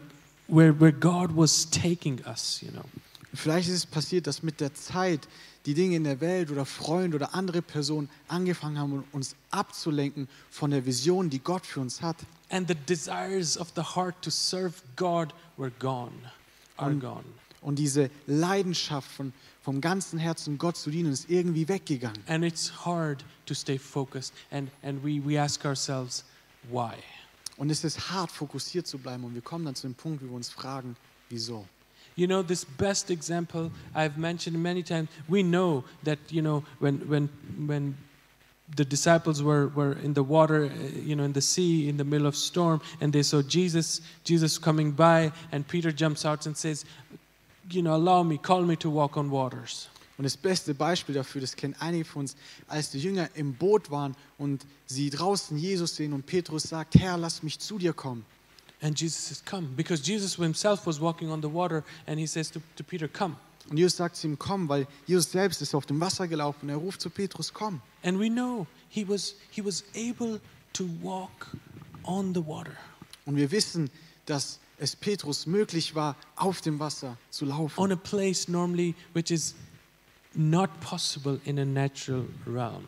where, 0.46 0.72
where 0.72 0.92
God 0.92 1.32
was 1.32 1.66
taking 1.66 2.24
us, 2.24 2.62
you 2.62 2.72
know. 2.72 2.86
Vielleicht 3.34 3.68
ist 3.68 3.74
es 3.74 3.86
passiert, 3.86 4.26
dass 4.26 4.42
mit 4.42 4.60
der 4.60 4.74
Zeit 4.74 5.28
die 5.66 5.74
Dinge 5.74 5.96
in 5.96 6.04
der 6.04 6.20
Welt 6.20 6.50
oder 6.50 6.64
Freunde 6.64 7.16
oder 7.16 7.34
andere 7.34 7.62
Personen 7.62 8.08
angefangen 8.28 8.78
haben, 8.78 9.04
uns 9.12 9.36
abzulenken 9.50 10.28
von 10.50 10.70
der 10.70 10.84
Vision, 10.86 11.30
die 11.30 11.38
Gott 11.38 11.66
für 11.66 11.80
uns 11.80 12.02
hat. 12.02 12.16
And 12.48 12.66
the 12.66 12.74
desires 12.88 13.56
of 13.58 13.72
the 13.76 13.82
heart 13.82 14.16
to 14.22 14.30
serve 14.30 14.74
God 14.96 15.32
were 15.56 15.70
gone, 15.78 16.12
are 16.76 16.90
Und- 16.90 17.00
gone. 17.00 17.24
Und 17.62 17.78
diese 17.78 18.10
Leidenschaft 18.26 19.10
von, 19.10 19.34
vom 19.62 19.82
ganzen 19.82 20.18
Herzen 20.18 20.56
Gott 20.56 20.78
zu 20.78 20.90
dienen 20.90 21.12
ist 21.12 21.28
irgendwie 21.28 21.68
weggegangen. 21.68 22.18
And 22.26 22.42
it's 22.42 22.72
hard 22.86 23.22
to 23.44 23.52
stay 23.52 23.78
focused. 23.78 24.32
And, 24.50 24.70
and 24.82 25.04
we, 25.04 25.20
we 25.22 25.38
ask 25.38 25.62
ourselves, 25.66 26.24
why? 26.70 26.94
Und 27.58 27.68
es 27.68 27.84
ist 27.84 28.10
hart, 28.10 28.32
fokussiert 28.32 28.86
zu 28.86 28.96
bleiben. 28.96 29.24
Und 29.24 29.34
wir 29.34 29.42
kommen 29.42 29.66
dann 29.66 29.74
zu 29.74 29.86
dem 29.86 29.94
Punkt, 29.94 30.22
wo 30.22 30.28
wir 30.28 30.32
uns 30.36 30.48
fragen, 30.48 30.96
wieso? 31.28 31.66
You 32.20 32.26
know, 32.26 32.42
this 32.42 32.64
best 32.64 33.10
example 33.10 33.70
I've 33.94 34.18
mentioned 34.18 34.62
many 34.62 34.82
times, 34.82 35.08
we 35.26 35.42
know 35.42 35.84
that, 36.02 36.18
you 36.28 36.42
know, 36.42 36.64
when, 36.78 36.98
when, 37.08 37.30
when 37.66 37.96
the 38.76 38.84
disciples 38.84 39.42
were, 39.42 39.68
were 39.68 39.92
in 39.92 40.12
the 40.12 40.22
water, 40.22 40.66
uh, 40.66 41.00
you 41.00 41.16
know, 41.16 41.24
in 41.24 41.32
the 41.32 41.40
sea, 41.40 41.88
in 41.88 41.96
the 41.96 42.04
middle 42.04 42.26
of 42.26 42.36
storm, 42.36 42.82
and 43.00 43.10
they 43.10 43.22
saw 43.22 43.40
Jesus, 43.40 44.02
Jesus 44.22 44.58
coming 44.58 44.90
by, 44.90 45.32
and 45.50 45.66
Peter 45.66 45.90
jumps 45.90 46.26
out 46.26 46.44
and 46.44 46.54
says, 46.54 46.84
you 47.70 47.80
know, 47.80 47.94
allow 47.94 48.22
me, 48.22 48.36
call 48.36 48.60
me 48.64 48.76
to 48.76 48.90
walk 48.90 49.16
on 49.16 49.30
waters. 49.30 49.88
Und 50.18 50.24
das 50.24 50.36
beste 50.36 50.74
Beispiel 50.74 51.14
dafür, 51.14 51.40
das 51.40 51.56
kennen 51.56 51.74
einige 51.78 52.04
von 52.04 52.20
uns, 52.20 52.36
als 52.68 52.90
die 52.90 52.98
Jünger 52.98 53.30
im 53.34 53.54
Boot 53.54 53.90
waren 53.90 54.14
und 54.36 54.66
sie 54.84 55.08
draußen 55.08 55.56
Jesus 55.56 55.96
sehen 55.96 56.12
und 56.12 56.26
Petrus 56.26 56.64
sagt, 56.64 56.96
Herr, 56.96 57.16
lass 57.16 57.42
mich 57.42 57.58
zu 57.58 57.78
dir 57.78 57.94
kommen. 57.94 58.26
And 58.82 58.98
Jesus 58.98 59.18
says, 59.18 59.42
come, 59.44 59.68
because 59.76 60.00
Jesus 60.02 60.36
himself 60.36 60.86
was 60.86 61.00
walking 61.00 61.30
on 61.30 61.42
the 61.42 61.48
water, 61.48 61.84
and 62.06 62.18
he 62.18 62.26
says 62.26 62.50
to, 62.52 62.62
to 62.76 62.84
Peter, 62.84 63.08
come. 63.08 63.36
Und 63.68 63.76
Jesus 63.76 63.96
sagt 63.96 64.16
zu 64.16 64.26
ihm, 64.26 64.38
komm, 64.38 64.68
weil 64.68 64.86
Jesus 65.06 65.30
selbst 65.30 65.60
ist 65.60 65.74
auf 65.74 65.86
dem 65.86 66.00
Wasser 66.00 66.26
gelaufen 66.26 66.68
er 66.68 66.76
ruft 66.76 67.00
zu 67.00 67.10
Petrus, 67.10 67.52
komm. 67.52 67.82
And 68.02 68.18
we 68.18 68.28
know 68.28 68.66
he 68.88 69.06
was, 69.06 69.36
he 69.50 69.64
was 69.64 69.84
able 69.94 70.40
to 70.72 70.88
walk 71.02 71.48
on 72.04 72.34
the 72.34 72.44
water. 72.44 72.76
Und 73.26 73.36
wir 73.36 73.50
wissen, 73.50 73.90
dass 74.26 74.58
es 74.78 74.96
Petrus 74.96 75.46
möglich 75.46 75.94
war, 75.94 76.16
auf 76.36 76.62
dem 76.62 76.80
Wasser 76.80 77.18
zu 77.30 77.44
laufen. 77.44 77.78
on 77.78 77.92
a 77.92 77.96
place 77.96 78.48
normally 78.48 78.94
which 79.12 79.30
is 79.30 79.54
not 80.34 80.70
possible 80.80 81.38
in 81.44 81.58
a 81.58 81.64
natural 81.64 82.24
realm. 82.46 82.84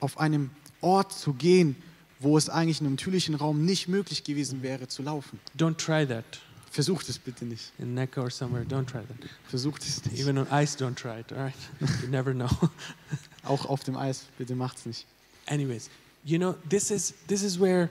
Auf 0.00 0.18
einem 0.18 0.50
Ort 0.80 1.12
zu 1.12 1.32
gehen, 1.32 1.76
wo 2.24 2.36
es 2.36 2.48
eigentlich 2.48 2.80
im 2.80 2.90
natürlichen 2.90 3.34
Raum 3.34 3.64
nicht 3.64 3.86
möglich 3.86 4.24
gewesen 4.24 4.62
wäre, 4.62 4.88
zu 4.88 5.02
laufen. 5.02 5.38
Don't 5.56 5.76
try 5.76 6.06
that 6.06 6.24
Versucht 6.70 7.08
es 7.08 7.20
bitte 7.20 7.44
nicht. 7.44 7.70
in 7.78 7.94
Necker 7.94 8.22
or 8.24 8.30
somewhere. 8.30 8.64
Don't 8.64 8.86
try 8.86 9.02
that. 9.02 9.30
Versucht 9.48 9.82
es 9.82 10.04
nicht. 10.06 10.18
Even 10.18 10.38
on 10.38 10.46
ice, 10.50 10.76
don't 10.76 10.96
try 10.96 11.20
it. 11.20 11.32
All 11.32 11.38
right, 11.38 11.54
you 12.02 12.08
never 12.08 12.32
know. 12.34 12.48
Auch 13.44 13.66
auf 13.66 13.84
dem 13.84 13.96
Eis, 13.96 14.24
bitte 14.38 14.56
macht's 14.56 14.84
nicht. 14.84 15.06
Anyways, 15.46 15.88
you 16.24 16.36
know 16.36 16.56
this 16.68 16.90
is 16.90 17.14
this 17.28 17.44
is 17.44 17.60
where 17.60 17.90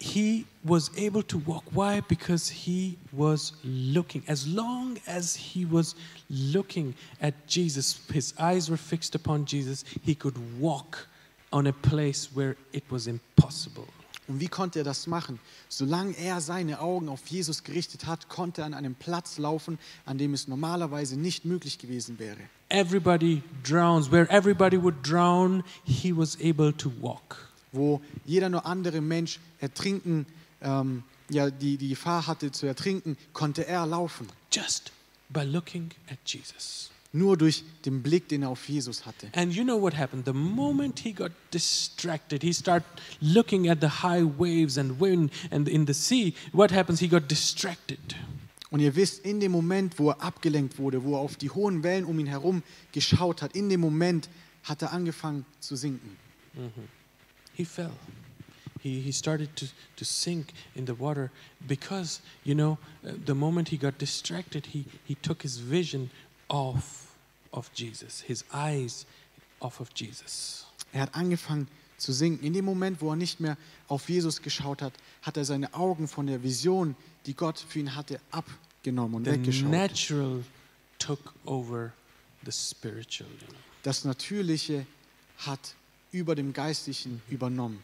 he 0.00 0.44
was 0.64 0.90
able 0.96 1.22
to 1.22 1.40
walk. 1.46 1.62
Why? 1.72 2.00
Because 2.00 2.48
he 2.50 2.96
was 3.12 3.52
looking. 3.62 4.24
As 4.26 4.46
long 4.46 4.98
as 5.06 5.36
he 5.36 5.64
was 5.64 5.94
looking 6.28 6.94
at 7.20 7.34
Jesus, 7.46 8.00
his 8.12 8.34
eyes 8.38 8.68
were 8.68 8.78
fixed 8.78 9.14
upon 9.14 9.44
Jesus. 9.44 9.84
He 10.02 10.16
could 10.16 10.36
walk 10.58 11.06
on 11.50 11.66
a 11.66 11.72
place 11.72 12.30
where 12.34 12.56
it 12.72 12.84
was 12.90 13.06
impossible. 13.06 13.84
Und 14.28 14.40
wie 14.40 14.48
konnte 14.48 14.80
er 14.80 14.84
das 14.84 15.06
machen? 15.06 15.40
Solange 15.70 16.14
er 16.18 16.42
seine 16.42 16.80
Augen 16.80 17.08
auf 17.08 17.26
Jesus 17.28 17.64
gerichtet 17.64 18.04
hat, 18.04 18.28
konnte 18.28 18.60
er 18.60 18.66
an 18.66 18.74
einem 18.74 18.94
Platz 18.94 19.38
laufen, 19.38 19.78
an 20.04 20.18
dem 20.18 20.34
es 20.34 20.48
normalerweise 20.48 21.18
nicht 21.18 21.46
möglich 21.46 21.78
gewesen 21.78 22.18
wäre. 22.18 22.38
everybody 22.68 23.42
drowns. 23.62 24.10
Where 24.10 24.30
everybody 24.30 24.76
would 24.76 25.02
drown, 25.02 25.64
he 25.84 26.12
was 26.12 26.36
able 26.42 26.72
to 26.74 26.92
walk. 27.00 27.48
Wo 27.72 28.00
jeder 28.26 28.48
nur 28.48 28.66
andere 28.66 29.00
Mensch 29.00 29.40
ertrinken, 29.60 30.26
ähm, 30.60 31.02
ja, 31.30 31.50
die, 31.50 31.76
die 31.76 31.88
Gefahr 31.90 32.26
hatte 32.26 32.50
zu 32.52 32.66
ertrinken, 32.66 33.16
konnte 33.32 33.66
er 33.66 33.86
laufen. 33.86 34.28
Just 34.52 34.92
by 35.30 35.42
looking 35.44 35.90
at 36.10 36.18
Jesus. 36.26 36.90
Nur 37.12 37.38
durch 37.38 37.64
den 37.86 38.02
Blick, 38.02 38.28
den 38.28 38.42
er 38.42 38.50
auf 38.50 38.68
Jesus 38.68 39.06
hatte. 39.06 39.30
And 39.34 39.54
you 39.54 39.64
know 39.64 39.80
what 39.80 39.96
happened? 39.96 40.26
The 40.26 40.34
moment 40.34 41.00
he 41.00 41.12
got 41.12 41.32
distracted, 41.50 42.42
he 42.42 42.52
started 42.52 42.84
looking 43.20 43.68
at 43.68 43.80
the 43.80 44.02
high 44.02 44.22
waves 44.22 44.76
and 44.76 45.00
wind 45.00 45.32
and 45.50 45.68
in 45.68 45.86
the 45.86 45.94
sea. 45.94 46.34
What 46.52 46.70
happens? 46.70 47.00
He 47.00 47.08
got 47.08 47.30
distracted. 47.30 47.98
Und 48.70 48.80
ihr 48.80 48.94
wisst, 48.94 49.24
in 49.24 49.40
dem 49.40 49.52
Moment, 49.52 49.98
wo 49.98 50.10
er 50.10 50.20
abgelenkt 50.22 50.78
wurde, 50.78 51.02
wo 51.02 51.14
er 51.14 51.20
auf 51.20 51.36
die 51.36 51.48
hohen 51.48 51.82
Wellen 51.82 52.04
um 52.04 52.18
ihn 52.18 52.26
herum 52.26 52.62
geschaut 52.92 53.40
hat, 53.40 53.54
in 53.54 53.70
dem 53.70 53.80
Moment 53.80 54.28
hat 54.62 54.82
er 54.82 54.92
angefangen 54.92 55.46
zu 55.60 55.76
sinken. 55.76 56.18
He 57.54 57.64
fell. 57.64 57.92
He, 58.80 59.00
he 59.00 59.12
started 59.12 59.56
to, 59.56 59.66
to 59.96 60.04
sink 60.04 60.52
in 60.74 60.86
the 60.86 60.98
water 60.98 61.30
because, 61.66 62.20
you 62.44 62.54
know, 62.54 62.78
uh, 63.04 63.12
the 63.24 63.34
moment 63.34 63.68
he 63.70 63.76
got 63.76 63.98
distracted, 63.98 64.66
he, 64.66 64.84
he 65.04 65.16
took 65.16 65.42
his 65.42 65.58
vision 65.58 66.10
off 66.48 67.16
of 67.52 67.70
Jesus, 67.74 68.20
his 68.20 68.44
eyes 68.52 69.06
off 69.60 69.80
of 69.80 69.88
Jesus. 69.94 70.66
Er 70.92 71.02
hat 71.02 71.14
angefangen 71.14 71.68
zu 71.98 72.12
sinken. 72.12 72.44
In 72.46 72.52
dem 72.52 72.64
Moment, 72.64 73.00
wo 73.00 73.10
er 73.10 73.16
nicht 73.16 73.40
mehr 73.40 73.56
auf 73.88 74.08
Jesus 74.08 74.40
geschaut 74.42 74.82
hat, 74.82 74.92
hat 75.22 75.36
er 75.36 75.44
seine 75.44 75.74
Augen 75.74 76.08
von 76.08 76.26
der 76.26 76.42
Vision, 76.42 76.96
die 77.26 77.34
Gott 77.34 77.58
für 77.58 77.80
ihn 77.80 77.94
hatte, 77.94 78.20
abgenommen 78.30 79.16
und 79.16 79.24
The 79.24 79.32
weggeschaut. 79.32 79.70
natural 79.70 80.44
took 80.98 81.34
over 81.44 81.92
the 82.44 82.52
spiritual. 82.52 83.28
Das 83.82 84.04
Natürliche 84.04 84.86
hat 85.38 85.74
über 86.12 86.34
dem 86.34 86.52
Geistlichen 86.52 87.20
übernommen. 87.28 87.82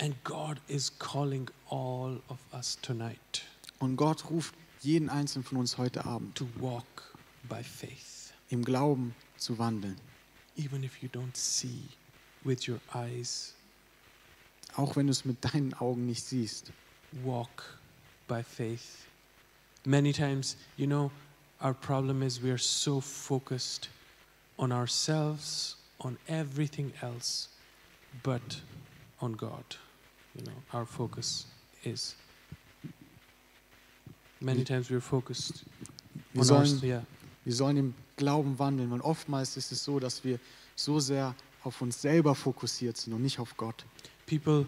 And 0.00 0.14
God 0.22 0.60
is 0.68 0.96
calling 0.98 1.50
all 1.68 2.20
of 2.28 2.38
us 2.52 2.78
tonight 2.80 3.42
Und 3.80 3.96
Gott 3.96 4.30
ruft 4.30 4.54
jeden 4.80 5.08
einzelnen 5.08 5.44
von 5.44 5.58
uns 5.58 5.78
heute 5.78 6.04
Abend, 6.04 6.36
to 6.36 6.48
walk 6.58 7.14
by 7.48 7.62
faith. 7.62 8.32
im 8.50 8.64
Glauben 8.64 9.14
zu 9.36 9.58
wandeln. 9.58 9.96
Even 10.56 10.82
if 10.82 11.02
you 11.02 11.08
don't 11.08 11.36
see 11.36 11.82
with 12.44 12.66
your 12.68 12.80
eyes, 12.94 13.54
Auch 14.76 14.96
wenn 14.96 15.06
du 15.06 15.12
es 15.12 15.24
mit 15.24 15.44
deinen 15.44 15.74
Augen 15.74 16.06
nicht 16.06 16.24
siehst. 16.24 16.72
walk 17.24 17.78
by 18.28 18.42
faith. 18.42 19.06
Many 19.84 20.12
times, 20.12 20.56
you 20.76 20.86
know, 20.86 21.10
our 21.60 21.74
problem 21.74 22.22
is 22.22 22.42
we 22.42 22.50
are 22.50 22.58
so 22.58 23.00
focused 23.00 23.88
on 24.58 24.72
ourselves, 24.72 25.76
on 26.00 26.18
everything 26.28 26.92
else, 27.00 27.48
but 28.22 28.60
on 29.20 29.36
God. 29.36 29.64
You 30.34 30.44
know, 30.44 30.62
our 30.72 30.84
focus 30.86 31.46
is. 31.84 32.14
Many 34.40 34.64
times 34.64 34.90
we're 34.90 35.00
focused 35.00 35.64
Wir 36.32 36.44
sollen, 36.44 36.80
yeah, 36.82 37.04
wir 37.44 37.54
sollen 37.54 37.76
im 37.76 37.94
Glauben 38.16 38.58
wandeln, 38.58 38.90
weil 38.90 39.00
oftmals 39.00 39.56
ist 39.56 39.72
es 39.72 39.82
so, 39.84 39.98
dass 39.98 40.22
wir 40.24 40.38
so 40.76 41.00
sehr 41.00 41.34
auf 41.64 41.80
uns 41.82 42.00
selber 42.00 42.34
fokussiert 42.34 42.96
sind 42.96 43.12
und 43.14 43.22
nicht 43.22 43.38
auf 43.38 43.56
Gott. 43.56 43.84
people 44.26 44.66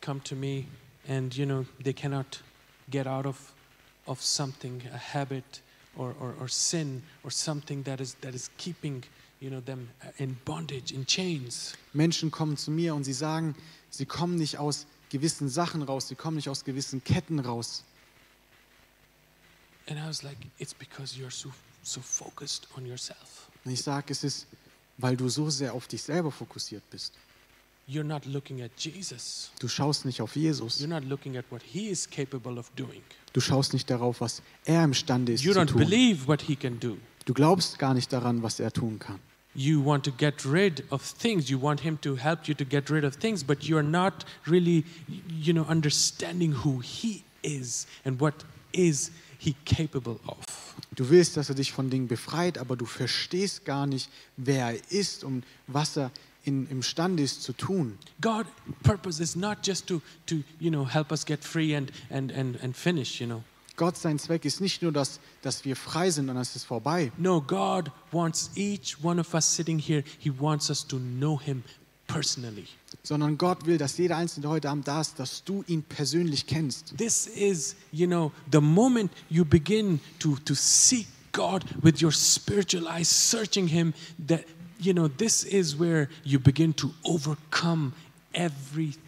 come 0.00 0.20
to 0.22 0.34
me 0.36 0.66
and 1.08 1.36
you 1.36 1.44
know 1.44 1.66
they 1.82 1.92
cannot 1.92 2.42
get 2.90 3.06
out 3.06 3.26
of 3.26 3.52
of 4.06 4.22
something 4.22 4.82
a 4.94 4.98
habit 4.98 5.62
or, 5.96 6.14
or, 6.20 6.34
or 6.40 6.48
sin 6.48 7.02
or 7.24 7.30
something 7.30 7.82
that 7.84 8.00
is 8.00 8.14
that 8.20 8.34
is 8.34 8.50
keeping 8.56 9.02
you 9.40 9.50
know 9.50 9.60
them 9.60 9.88
in 10.18 10.36
bondage 10.44 10.92
in 10.92 11.04
chains 11.06 11.74
Menschen 11.92 12.30
kommen 12.30 12.56
zu 12.56 12.70
mir 12.70 12.94
und 12.94 13.04
sie 13.04 13.12
sagen, 13.12 13.54
sie 13.90 14.06
kommen 14.06 14.36
nicht 14.36 14.58
aus 14.58 14.86
gewissen 15.10 15.48
Sachen 15.48 15.82
raus, 15.82 16.08
sie 16.08 16.14
kommen 16.14 16.36
nicht 16.36 16.48
aus 16.48 16.64
gewissen 16.64 17.04
Ketten 17.04 17.38
raus. 17.38 17.84
And 19.88 19.98
i 19.98 20.06
was 20.06 20.22
like 20.22 20.36
it's 20.58 20.74
because 20.74 21.16
you're 21.18 21.30
so 21.30 21.50
so 21.82 22.00
focused 22.00 22.68
on 22.76 22.86
yourself 22.86 23.48
Und 23.64 23.72
ich 23.72 23.82
sage, 23.82 24.06
es 24.12 24.24
ist, 24.24 24.46
weil 24.98 25.16
du 25.16 25.28
so 25.28 25.48
sehr 25.48 25.72
auf 25.72 25.86
dich 25.86 26.02
selber 26.02 26.30
fokussiert 26.32 26.82
bist. 26.90 27.12
you're 27.88 28.04
not 28.04 28.24
looking 28.26 28.62
at 28.62 28.70
jesus 28.78 29.50
Du 29.60 29.68
schaust 29.68 30.04
nicht 30.04 30.20
auf 30.20 30.36
Jesus. 30.36 30.80
you're 30.80 30.86
not 30.88 31.04
looking 31.04 31.36
at 31.36 31.44
what 31.50 31.62
he 31.62 31.88
is 31.90 32.08
capable 32.08 32.58
of 32.58 32.70
doing 32.76 33.02
Du 33.32 33.40
schaust 33.40 33.72
nicht 33.72 33.88
darauf, 33.90 34.20
was 34.20 34.42
er 34.64 34.84
imstande 34.84 35.32
ist 35.32 35.42
you 35.42 35.52
zu 35.52 35.58
don't 35.60 35.66
tun. 35.68 35.78
believe 35.78 36.26
what 36.28 36.42
he 36.42 36.54
can 36.56 36.78
do 36.78 36.96
Du 37.24 37.32
glaubst 37.34 37.78
gar 37.78 37.94
nicht 37.94 38.12
daran, 38.12 38.42
was 38.42 38.58
er 38.60 38.72
tun 38.72 38.98
kann. 38.98 39.18
you 39.54 39.84
want 39.84 40.04
to 40.04 40.10
get 40.12 40.44
rid 40.44 40.84
of 40.90 41.02
things 41.02 41.48
you 41.50 41.60
want 41.60 41.80
him 41.80 42.00
to 42.00 42.16
help 42.16 42.46
you 42.48 42.54
to 42.54 42.64
get 42.64 42.88
rid 42.90 43.04
of 43.04 43.14
things 43.16 43.42
but 43.44 43.62
you're 43.64 43.82
not 43.82 44.24
really 44.46 44.84
you 45.28 45.52
know 45.52 45.64
understanding 45.68 46.52
who 46.64 46.80
he 46.80 47.22
is 47.42 47.86
and 48.04 48.20
what 48.20 48.34
is 48.72 49.10
he 49.42 49.54
capable 49.64 50.18
of 50.26 50.36
Du 50.94 51.08
willst, 51.08 51.36
dass 51.36 51.48
er 51.48 51.54
dich 51.54 51.72
von 51.72 51.90
Dingen 51.90 52.06
befreit, 52.06 52.58
aber 52.58 52.76
du 52.76 52.84
verstehst 52.84 53.64
gar 53.64 53.86
nicht, 53.86 54.10
wer 54.36 54.66
er 54.66 54.90
ist 54.90 55.24
und 55.24 55.44
was 55.66 55.96
er 55.96 56.10
in, 56.44 56.66
imstande 56.68 57.22
ist 57.22 57.42
zu 57.42 57.52
tun. 57.52 57.98
god 58.20 58.46
purpose 58.82 59.22
is 59.22 59.36
not 59.36 59.58
just 59.64 59.86
to 59.86 60.00
to 60.26 60.36
you 60.58 60.70
know 60.70 60.86
help 60.86 61.10
us 61.10 61.24
get 61.24 61.44
free 61.44 61.74
and 61.74 61.90
and 62.10 62.32
and, 62.32 62.60
and 62.62 62.76
finish 62.76 63.20
you 63.20 63.26
know 63.26 63.42
Gott, 63.74 63.96
sein 63.96 64.18
Zweck 64.18 64.44
ist 64.44 64.60
nicht 64.60 64.82
nur, 64.82 64.92
dass, 64.92 65.18
dass 65.40 65.64
wir 65.64 65.76
frei 65.76 66.10
sind 66.10 66.28
und 66.28 66.36
es 66.36 66.54
ist 66.54 66.64
vorbei. 66.64 67.10
no 67.16 67.40
god 67.40 67.90
wants 68.10 68.50
each 68.54 69.02
one 69.02 69.20
of 69.20 69.32
us 69.34 69.56
sitting 69.56 69.78
here 69.78 70.04
he 70.18 70.30
wants 70.30 70.68
us 70.68 70.86
to 70.86 70.98
know 70.98 71.40
him 71.40 71.62
personally. 72.12 72.66
sondern 73.02 73.36
Gott 73.36 73.66
will, 73.66 73.78
dass 73.78 73.98
jeder 73.98 74.16
Einzelne, 74.16 74.48
heute 74.48 74.70
Abend 74.70 74.86
da 74.86 75.00
ist, 75.00 75.18
dass 75.18 75.42
du 75.44 75.64
ihn 75.66 75.82
persönlich 75.82 76.46
kennst. 76.46 76.96
This 76.96 77.26
is, 77.26 77.74
you 77.90 78.06
know, 78.06 78.32
the 78.50 78.60
moment 78.60 79.10
you 79.28 79.44
begin 79.44 80.00
to, 80.20 80.36
to 80.44 80.54
seek 80.54 81.06
God 81.32 81.64
with 81.82 82.00
your 82.00 82.12
spiritual 82.12 82.86
eyes, 82.86 83.08
searching 83.08 83.66
Him, 83.66 83.92
that, 84.26 84.44
you 84.78 84.92
know, 84.92 85.08
this 85.08 85.42
is 85.44 85.78
where 85.78 86.08
you 86.24 86.38
begin 86.38 86.74
to 86.76 86.92
overcome 87.04 87.92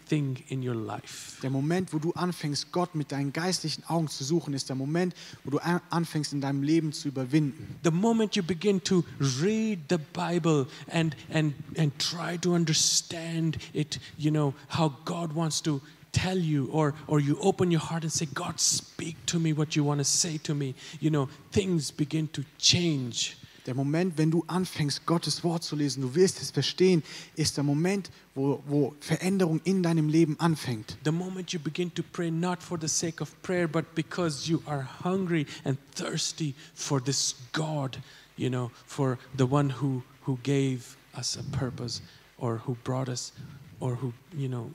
everything 0.05 0.43
in 0.49 0.61
your 0.61 0.75
life. 0.75 1.39
Der 1.41 1.49
Moment, 1.49 1.93
wo 1.93 1.99
du 1.99 2.11
anfängst, 2.13 2.71
Gott 2.71 2.95
mit 2.95 3.11
deinen 3.11 3.33
geistlichen 3.33 3.83
Augen 3.87 4.07
zu 4.07 4.23
suchen, 4.23 4.53
ist 4.53 4.69
der 4.69 4.75
Moment, 4.75 5.13
wo 5.43 5.51
du 5.51 5.57
an- 5.59 5.81
anfängst, 5.89 6.33
in 6.33 6.41
deinem 6.41 6.63
Leben 6.63 6.93
zu 6.93 7.07
überwinden. 7.07 7.75
The 7.83 7.91
moment 7.91 8.35
you 8.35 8.43
begin 8.43 8.81
to 8.83 9.03
read 9.41 9.79
the 9.89 9.97
Bible 10.13 10.67
and, 10.91 11.15
and, 11.33 11.53
and 11.77 11.97
try 11.99 12.37
to 12.39 12.53
understand 12.53 13.57
it, 13.73 13.99
you 14.17 14.31
know, 14.31 14.53
how 14.69 14.91
God 15.05 15.33
wants 15.33 15.61
to 15.63 15.81
tell 16.11 16.37
you, 16.37 16.69
or, 16.71 16.93
or 17.07 17.19
you 17.19 17.37
open 17.41 17.71
your 17.71 17.81
heart 17.81 18.03
and 18.03 18.11
say, 18.11 18.27
God, 18.33 18.59
speak 18.59 19.17
to 19.25 19.39
me 19.39 19.53
what 19.53 19.75
you 19.75 19.83
want 19.83 19.99
to 19.99 20.05
say 20.05 20.37
to 20.43 20.53
me, 20.55 20.73
you 21.01 21.09
know, 21.09 21.27
things 21.51 21.91
begin 21.91 22.27
to 22.29 22.43
change. 22.57 23.37
Der 23.65 23.73
Moment, 23.73 24.17
wenn 24.17 24.29
du 24.29 24.43
anfängst, 24.45 25.05
Gottes 25.07 25.43
Wort 25.43 25.63
zu 25.63 25.75
lesen, 25.75 26.01
du 26.01 26.13
wirst 26.13 26.39
es 26.41 26.51
verstehen, 26.51 27.01
ist 27.35 27.57
der 27.57 27.63
Moment, 27.63 28.11
wo, 28.35 28.61
wo 28.67 28.93
Veränderung 28.99 29.59
in 29.63 29.81
deinem 29.81 30.07
Leben 30.07 30.39
anfängt. 30.39 30.97
The 31.03 31.11
moment 31.11 31.51
you 31.51 31.59
begin 31.59 31.91
to 31.95 32.03
pray, 32.11 32.29
not 32.29 32.61
for 32.61 32.79
the 32.79 32.87
sake 32.87 33.21
of 33.21 33.33
prayer, 33.41 33.67
but 33.67 33.95
because 33.95 34.47
you 34.47 34.61
are 34.67 34.87
hungry 35.03 35.47
and 35.63 35.77
thirsty 35.95 36.53
for 36.75 37.01
this 37.01 37.35
God, 37.53 37.97
you 38.37 38.49
know, 38.49 38.69
for 38.85 39.17
the 39.35 39.45
one 39.45 39.73
who, 39.81 40.03
who 40.27 40.37
gave 40.43 40.95
us 41.17 41.35
a 41.35 41.57
purpose 41.57 42.01
or 42.37 42.57
who 42.67 42.75
brought 42.83 43.09
us 43.09 43.31
or 43.79 43.95
who, 43.95 44.13
you 44.37 44.47
know, 44.47 44.69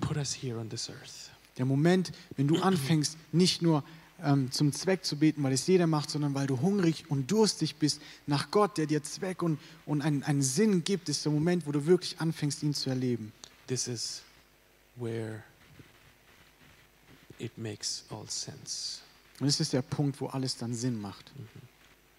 put 0.00 0.16
us 0.16 0.32
here 0.32 0.60
on 0.60 0.68
this 0.68 0.88
earth. 0.88 1.30
Der 1.58 1.66
Moment, 1.66 2.12
wenn 2.36 2.46
du 2.46 2.56
anfängst, 2.62 3.16
nicht 3.32 3.62
nur 3.62 3.82
ähm, 4.22 4.50
zum 4.50 4.72
Zweck 4.72 5.04
zu 5.04 5.16
beten, 5.16 5.42
weil 5.42 5.52
es 5.52 5.66
jeder 5.66 5.86
macht, 5.86 6.10
sondern 6.10 6.34
weil 6.34 6.46
du 6.46 6.60
hungrig 6.60 7.10
und 7.10 7.30
durstig 7.30 7.76
bist 7.76 8.00
nach 8.26 8.50
Gott, 8.50 8.78
der 8.78 8.86
dir 8.86 9.02
Zweck 9.02 9.42
und, 9.42 9.58
und 9.84 10.02
einen, 10.02 10.22
einen 10.22 10.42
Sinn 10.42 10.84
gibt, 10.84 11.08
ist 11.08 11.24
der 11.24 11.32
Moment, 11.32 11.66
wo 11.66 11.72
du 11.72 11.86
wirklich 11.86 12.20
anfängst, 12.20 12.62
ihn 12.62 12.74
zu 12.74 12.90
erleben. 12.90 13.32
This 13.66 13.88
is 13.88 14.22
where 14.96 15.42
it 17.38 17.56
makes 17.58 18.04
all 18.10 18.28
sense. 18.28 19.00
Und 19.40 19.48
es 19.48 19.60
ist 19.60 19.72
der 19.72 19.82
Punkt, 19.82 20.20
wo 20.20 20.28
alles 20.28 20.56
dann 20.56 20.72
Sinn 20.74 21.00
macht. 21.00 21.32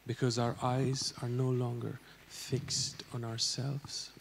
Because 0.05 0.39
our 0.39 0.55
eyes 0.61 1.13
are 1.21 1.29
no 1.29 1.51
longer 1.51 1.99
fixed 2.29 3.03
on 3.13 3.25
ourselves. 3.25 4.11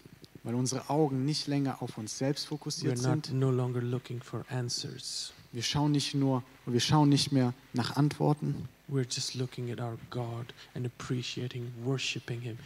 Weil 0.42 0.54
unsere 0.54 0.88
Augen 0.88 1.24
nicht 1.24 1.46
länger 1.48 1.82
auf 1.82 1.98
uns 1.98 2.16
selbst 2.16 2.46
We're 2.46 2.50
fokussiert 2.50 2.96
not 3.02 3.26
sind. 3.26 3.32
no 3.32 3.50
longer 3.50 3.82
looking 3.82 4.22
for 4.22 4.44
answers. 4.48 5.32
Wir 5.56 5.62
schauen 5.62 5.92
nicht 5.92 6.14
nur, 6.14 6.42
wir 6.66 6.80
schauen 6.80 7.08
nicht 7.08 7.32
mehr 7.32 7.54
nach 7.72 7.96
Antworten, 7.96 8.68
We're 8.92 9.06
just 9.08 9.34
looking 9.34 9.70
at 9.70 9.80
our 9.80 9.96
God 10.10 10.52
and 10.74 10.84
appreciating, 10.84 11.72
worshiping 11.82 12.42
Him. 12.42 12.58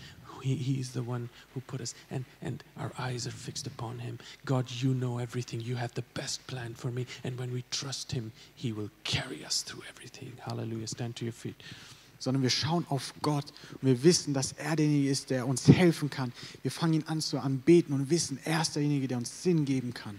He, 0.43 0.57
he 0.57 0.81
is 0.81 0.93
the 0.93 1.03
one 1.03 1.29
who 1.55 1.61
put 1.61 1.81
us, 1.81 1.95
and, 2.11 2.25
and 2.43 2.65
our 2.77 2.91
eyes 2.99 3.29
are 3.29 3.31
fixed 3.31 3.69
upon 3.69 4.01
Him. 4.01 4.19
God, 4.45 4.69
you 4.69 4.93
know 4.93 5.19
everything. 5.19 5.61
You 5.61 5.77
have 5.77 5.95
the 5.95 6.03
best 6.15 6.45
plan 6.49 6.75
for 6.75 6.91
me. 6.91 7.07
And 7.23 7.39
when 7.39 7.53
we 7.53 7.63
trust 7.71 8.11
Him, 8.11 8.33
He 8.57 8.73
will 8.73 8.91
carry 9.05 9.45
us 9.45 9.63
through 9.63 9.85
everything. 9.89 10.33
Hallelujah. 10.45 10.89
Stand 10.89 11.15
to 11.17 11.25
your 11.25 11.33
feet. 11.33 11.55
sondern 12.19 12.43
wir 12.43 12.51
schauen 12.51 12.85
auf 12.91 13.15
Gott 13.23 13.47
und 13.81 13.89
wir 13.89 14.03
wissen, 14.03 14.35
dass 14.35 14.53
er 14.53 14.77
derjenige 14.77 15.09
ist, 15.09 15.31
der 15.31 15.47
uns 15.47 15.69
helfen 15.69 16.11
kann. 16.11 16.33
Wir 16.61 16.71
fangen 16.71 16.95
ihn 16.95 17.05
an 17.07 17.21
zu 17.23 17.39
anbeten 17.39 17.95
und 17.95 18.11
wissen, 18.11 18.39
er 18.45 18.61
ist 18.61 18.75
derjenige, 18.75 19.09
der 19.09 19.17
uns 19.17 19.43
Sinn 19.43 19.65
geben 19.65 19.95
kann. 19.95 20.19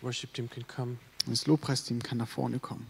Worship 0.00 0.32
Team 0.32 0.48
can 0.48 0.66
come. 0.66 0.96
Und 1.26 1.32
das 1.32 1.46
Lobpreisteam 1.46 2.02
kann 2.02 2.18
nach 2.18 2.28
vorne 2.28 2.58
kommen. 2.60 2.86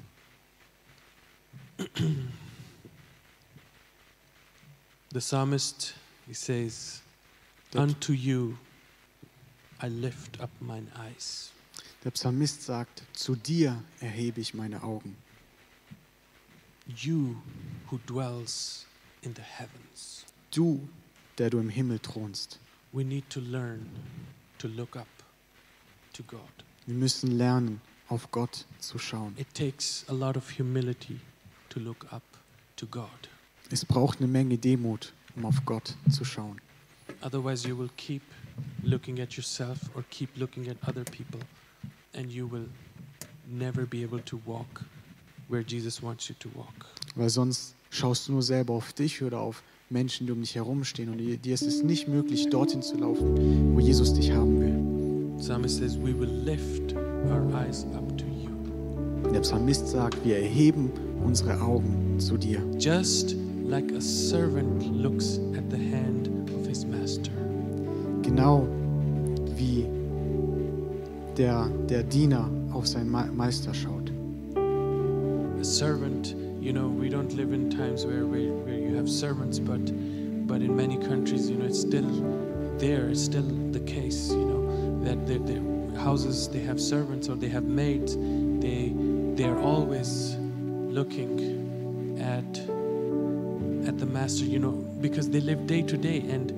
The 5.12 5.18
psalmist, 5.20 5.94
he 6.26 6.34
says, 6.34 7.02
Der, 7.72 7.82
Unto 7.82 8.12
you 8.12 8.56
I 9.82 9.88
lift 9.88 10.40
up 10.40 10.50
mine 10.60 10.88
eyes. 10.96 11.52
der 12.04 12.10
Psalmist 12.12 12.62
sagt, 12.62 13.02
zu 13.12 13.34
dir 13.36 13.82
erhebe 14.00 14.40
ich 14.40 14.54
meine 14.54 14.82
Augen. 14.82 15.16
You 16.86 17.36
who 17.90 17.98
dwells 18.06 18.86
in 19.22 19.34
the 19.34 19.42
heavens. 19.42 20.24
Du, 20.50 20.88
der 21.38 21.50
du 21.50 21.58
im 21.58 21.68
Himmel 21.68 21.98
thronst. 21.98 22.58
We 22.92 23.04
need 23.04 23.28
to 23.30 23.40
learn 23.40 23.88
to 24.58 24.68
look 24.68 24.96
up 24.96 25.08
to 26.12 26.22
God. 26.22 26.40
Wir 26.86 26.94
müssen 26.94 27.32
lernen, 27.32 27.80
auf 28.08 28.30
Gott 28.30 28.66
zu 28.78 28.98
schauen. 28.98 29.34
It 29.36 29.52
takes 29.54 30.04
a 30.08 30.12
lot 30.12 30.36
of 30.36 30.58
humility 30.58 31.20
to 31.70 31.80
look 31.80 32.12
up 32.12 32.22
to 32.76 32.86
God. 32.86 33.08
Es 33.70 33.84
braucht 33.84 34.18
eine 34.18 34.28
Menge 34.28 34.58
Demut, 34.58 35.12
um 35.34 35.44
auf 35.44 35.64
Gott 35.64 35.94
zu 36.10 36.24
schauen. 36.24 36.60
Otherwise, 37.22 37.66
you 37.66 37.76
will 37.76 37.90
keep 37.96 38.22
looking 38.82 39.20
at 39.20 39.32
yourself 39.32 39.78
or 39.94 40.04
keep 40.10 40.30
looking 40.36 40.68
at 40.68 40.76
other 40.88 41.04
people, 41.04 41.40
and 42.14 42.30
you 42.30 42.50
will 42.50 42.68
never 43.46 43.86
be 43.86 44.02
able 44.02 44.20
to 44.20 44.40
walk 44.44 44.84
where 45.48 45.62
Jesus 45.62 46.02
wants 46.02 46.28
you 46.28 46.34
to 46.38 46.48
walk. 46.54 46.86
Weil 47.14 47.30
sonst 47.30 47.74
schaust 47.90 48.28
du 48.28 48.32
nur 48.32 48.42
selber 48.42 48.74
auf 48.74 48.92
dich 48.92 49.22
oder 49.22 49.40
auf 49.40 49.62
Menschen, 49.88 50.26
die 50.26 50.32
um 50.32 50.40
dich 50.40 50.54
herumstehen. 50.54 51.10
Und 51.10 51.18
dir 51.18 51.54
ist 51.54 51.62
es 51.62 51.82
nicht 51.82 52.08
möglich, 52.08 52.48
dorthin 52.50 52.82
zu 52.82 52.96
laufen, 52.96 53.74
wo 53.74 53.80
Jesus 53.80 54.14
dich 54.14 54.32
haben 54.32 54.60
will. 54.60 55.38
Psalmist 55.38 55.76
says, 55.76 55.96
We 55.96 56.18
will 56.18 56.30
lift 56.44 56.94
our 57.30 57.44
eyes 57.56 57.86
up 57.94 58.16
to 58.18 58.24
you. 58.24 58.50
Der 59.32 59.40
Psalmist 59.40 59.88
sagt, 59.88 60.24
wir 60.24 60.38
erheben 60.38 60.90
unsere 61.24 61.60
Augen 61.60 62.18
zu 62.18 62.36
dir. 62.36 62.60
Just 62.78 63.36
like 63.64 63.90
a 63.92 64.00
servant 64.00 64.84
looks 64.86 65.40
at 65.56 65.68
the 65.70 65.76
hand 65.76 66.28
of 66.54 66.66
his 66.66 66.84
master. 66.84 67.32
Genau 68.22 68.66
wie 69.56 69.86
der, 71.36 71.68
der 71.88 72.02
Diener 72.02 72.48
auf 72.72 72.86
seinen 72.86 73.10
Meister 73.10 73.74
schaut. 73.74 74.10
A 74.56 75.64
servant, 75.64 76.34
you 76.60 76.72
know, 76.72 76.88
we 76.88 77.08
don't 77.08 77.34
live 77.34 77.52
in 77.52 77.70
times 77.70 78.04
where, 78.04 78.26
where, 78.26 78.52
where 78.64 78.78
you 78.78 78.94
have 78.96 79.08
servants, 79.08 79.58
but, 79.58 79.80
but 80.46 80.60
in 80.60 80.76
many 80.76 80.96
countries, 80.96 81.50
you 81.50 81.56
know, 81.56 81.66
it's 81.66 81.80
still 81.80 82.08
there, 82.78 83.08
it's 83.08 83.24
still 83.24 83.46
the 83.72 83.80
case, 83.80 84.30
you 84.30 84.44
know, 84.44 85.04
that 85.04 85.26
the, 85.26 85.38
the 85.38 85.75
houses, 85.96 86.48
they 86.48 86.60
have 86.60 86.80
servants 86.80 87.28
or 87.28 87.36
they 87.36 87.48
have 87.48 87.64
maids, 87.64 88.16
they, 88.60 88.92
they 89.34 89.44
are 89.44 89.58
always 89.58 90.36
looking 90.36 92.18
at, 92.20 92.58
at 93.88 93.98
the 93.98 94.06
master, 94.06 94.44
you 94.44 94.58
know, 94.58 94.72
because 95.00 95.28
they 95.30 95.40
live 95.40 95.66
day 95.66 95.82
to 95.82 95.96
day 95.96 96.20
and, 96.20 96.50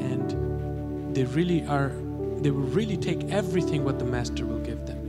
and 0.00 1.14
they 1.14 1.24
really 1.24 1.64
are, 1.66 1.92
they 2.42 2.50
will 2.50 2.70
really 2.70 2.96
take 2.96 3.22
everything 3.30 3.84
what 3.84 3.98
the 3.98 4.04
master 4.04 4.44
will 4.44 4.60
give 4.60 4.84
them. 4.86 5.06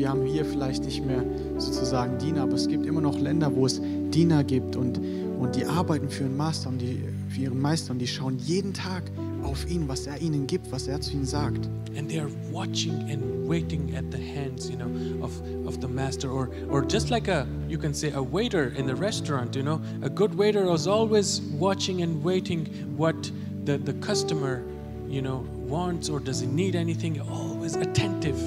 Wir 0.00 0.08
haben 0.08 0.24
hier 0.24 0.46
vielleicht 0.46 0.86
nicht 0.86 1.04
mehr 1.04 1.22
sozusagen 1.58 2.16
Diener, 2.16 2.44
aber 2.44 2.54
es 2.54 2.68
gibt 2.68 2.86
immer 2.86 3.02
noch 3.02 3.18
Länder, 3.18 3.54
wo 3.54 3.66
es 3.66 3.82
Diener 3.82 4.44
gibt 4.44 4.74
und, 4.74 4.98
und 5.38 5.56
die 5.56 5.66
arbeiten 5.66 6.08
für 6.08 6.22
ihren 6.22 6.38
Master 6.38 6.70
und 6.70 6.80
die, 6.80 7.04
für 7.28 7.42
ihren 7.42 7.60
Meister 7.60 7.92
und 7.92 7.98
die 7.98 8.06
schauen 8.06 8.38
jeden 8.38 8.72
Tag 8.72 9.02
auf 9.42 9.68
ihn, 9.70 9.88
was 9.88 10.06
er 10.06 10.20
ihnen 10.20 10.46
gibt, 10.46 10.70
was 10.72 10.86
er 10.86 11.00
zu 11.00 11.12
ihnen 11.12 11.26
sagt. 11.26 11.68
and 11.96 12.08
they 12.08 12.18
are 12.18 12.30
watching 12.50 13.10
and 13.10 13.48
waiting 13.48 13.94
at 13.96 14.10
the 14.10 14.18
hands 14.18 14.70
you 14.70 14.76
know 14.76 15.24
of 15.24 15.32
of 15.66 15.80
the 15.80 15.88
master. 15.88 16.30
Or 16.30 16.50
or 16.68 16.82
just 16.82 17.10
like 17.10 17.28
a 17.28 17.46
you 17.68 17.78
can 17.78 17.94
say 17.94 18.10
a 18.12 18.22
waiter 18.22 18.68
in 18.76 18.86
the 18.86 18.94
restaurant 18.94 19.56
you 19.56 19.62
know. 19.62 19.80
A 20.02 20.08
good 20.08 20.34
waiter 20.34 20.70
is 20.72 20.86
always 20.86 21.40
watching 21.40 22.02
and 22.02 22.22
waiting 22.22 22.66
what 22.96 23.30
the 23.64 23.78
the 23.78 23.94
customer 23.94 24.64
you 25.08 25.22
know 25.22 25.38
wants 25.58 26.08
or 26.08 26.20
does 26.20 26.40
he 26.40 26.46
need 26.46 26.76
anything. 26.76 27.20
Always 27.20 27.76
attentive 27.76 28.38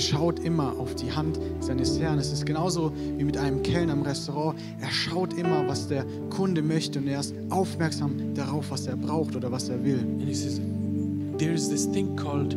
er 0.00 0.04
schaut 0.16 0.38
immer 0.38 0.78
auf 0.78 0.94
die 0.94 1.12
Hand 1.12 1.38
seines 1.60 2.00
Herrn. 2.00 2.18
Es 2.18 2.32
ist 2.32 2.46
genauso 2.46 2.90
wie 3.18 3.22
mit 3.24 3.36
einem 3.36 3.62
Kellner 3.62 3.92
im 3.92 4.00
Restaurant. 4.00 4.58
Er 4.80 4.90
schaut 4.90 5.34
immer, 5.34 5.68
was 5.68 5.88
der 5.88 6.06
Kunde 6.30 6.62
möchte 6.62 7.00
und 7.00 7.06
er 7.06 7.20
ist 7.20 7.34
aufmerksam 7.50 8.32
darauf, 8.34 8.70
was 8.70 8.86
er 8.86 8.96
braucht 8.96 9.36
oder 9.36 9.52
was 9.52 9.68
er 9.68 9.84
will. 9.84 9.98
and 9.98 10.22
he 10.22 10.32
says 10.34 10.58
there's 11.36 11.68
this 11.68 11.86
thing 11.90 12.16
called 12.16 12.56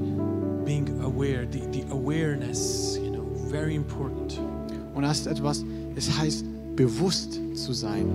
being 0.63 0.87
aware 1.03 1.45
the 1.51 1.59
the 1.73 1.83
awareness 1.91 2.97
you 3.03 3.11
know 3.11 3.25
very 3.49 3.75
important 3.75 4.39
Und 4.95 5.03
das 5.03 5.19
ist 5.19 5.27
etwas, 5.27 5.65
es 5.95 6.17
heißt, 6.17 6.45
bewusst 6.77 7.41
zu 7.55 7.73
sein. 7.73 8.05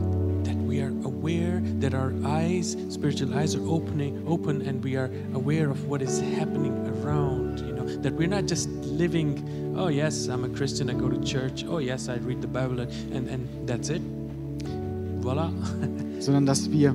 that 0.45 0.57
we 0.67 0.81
are 0.83 0.93
aware 1.05 1.61
that 1.81 1.93
our 1.93 2.13
eyes 2.25 2.77
spiritual 2.91 3.35
eyes 3.35 3.55
are 3.55 3.67
opening 3.69 4.27
open 4.27 4.63
and 4.67 4.83
we 4.83 4.97
are 4.99 5.11
aware 5.35 5.71
of 5.71 5.77
what 5.87 6.01
is 6.01 6.23
happening 6.39 6.73
around 7.03 7.61
you 7.61 7.75
know 7.75 7.78
that 8.03 8.13
we're 8.13 8.29
not 8.29 8.49
just 8.49 8.69
living 8.85 9.75
oh 9.77 9.89
yes 9.89 10.29
i'm 10.29 10.45
a 10.45 10.49
christian 10.49 10.91
i 10.91 10.95
go 10.95 11.09
to 11.09 11.21
church 11.21 11.65
oh 11.69 11.79
yes 11.79 12.09
i 12.09 12.17
read 12.17 12.41
the 12.41 12.49
bible 12.49 12.81
and 12.81 13.29
and, 13.29 13.49
that's 13.67 13.91
it 13.91 14.03
voila 15.21 15.51
sondern 16.21 16.47
dass 16.47 16.71
wir 16.71 16.95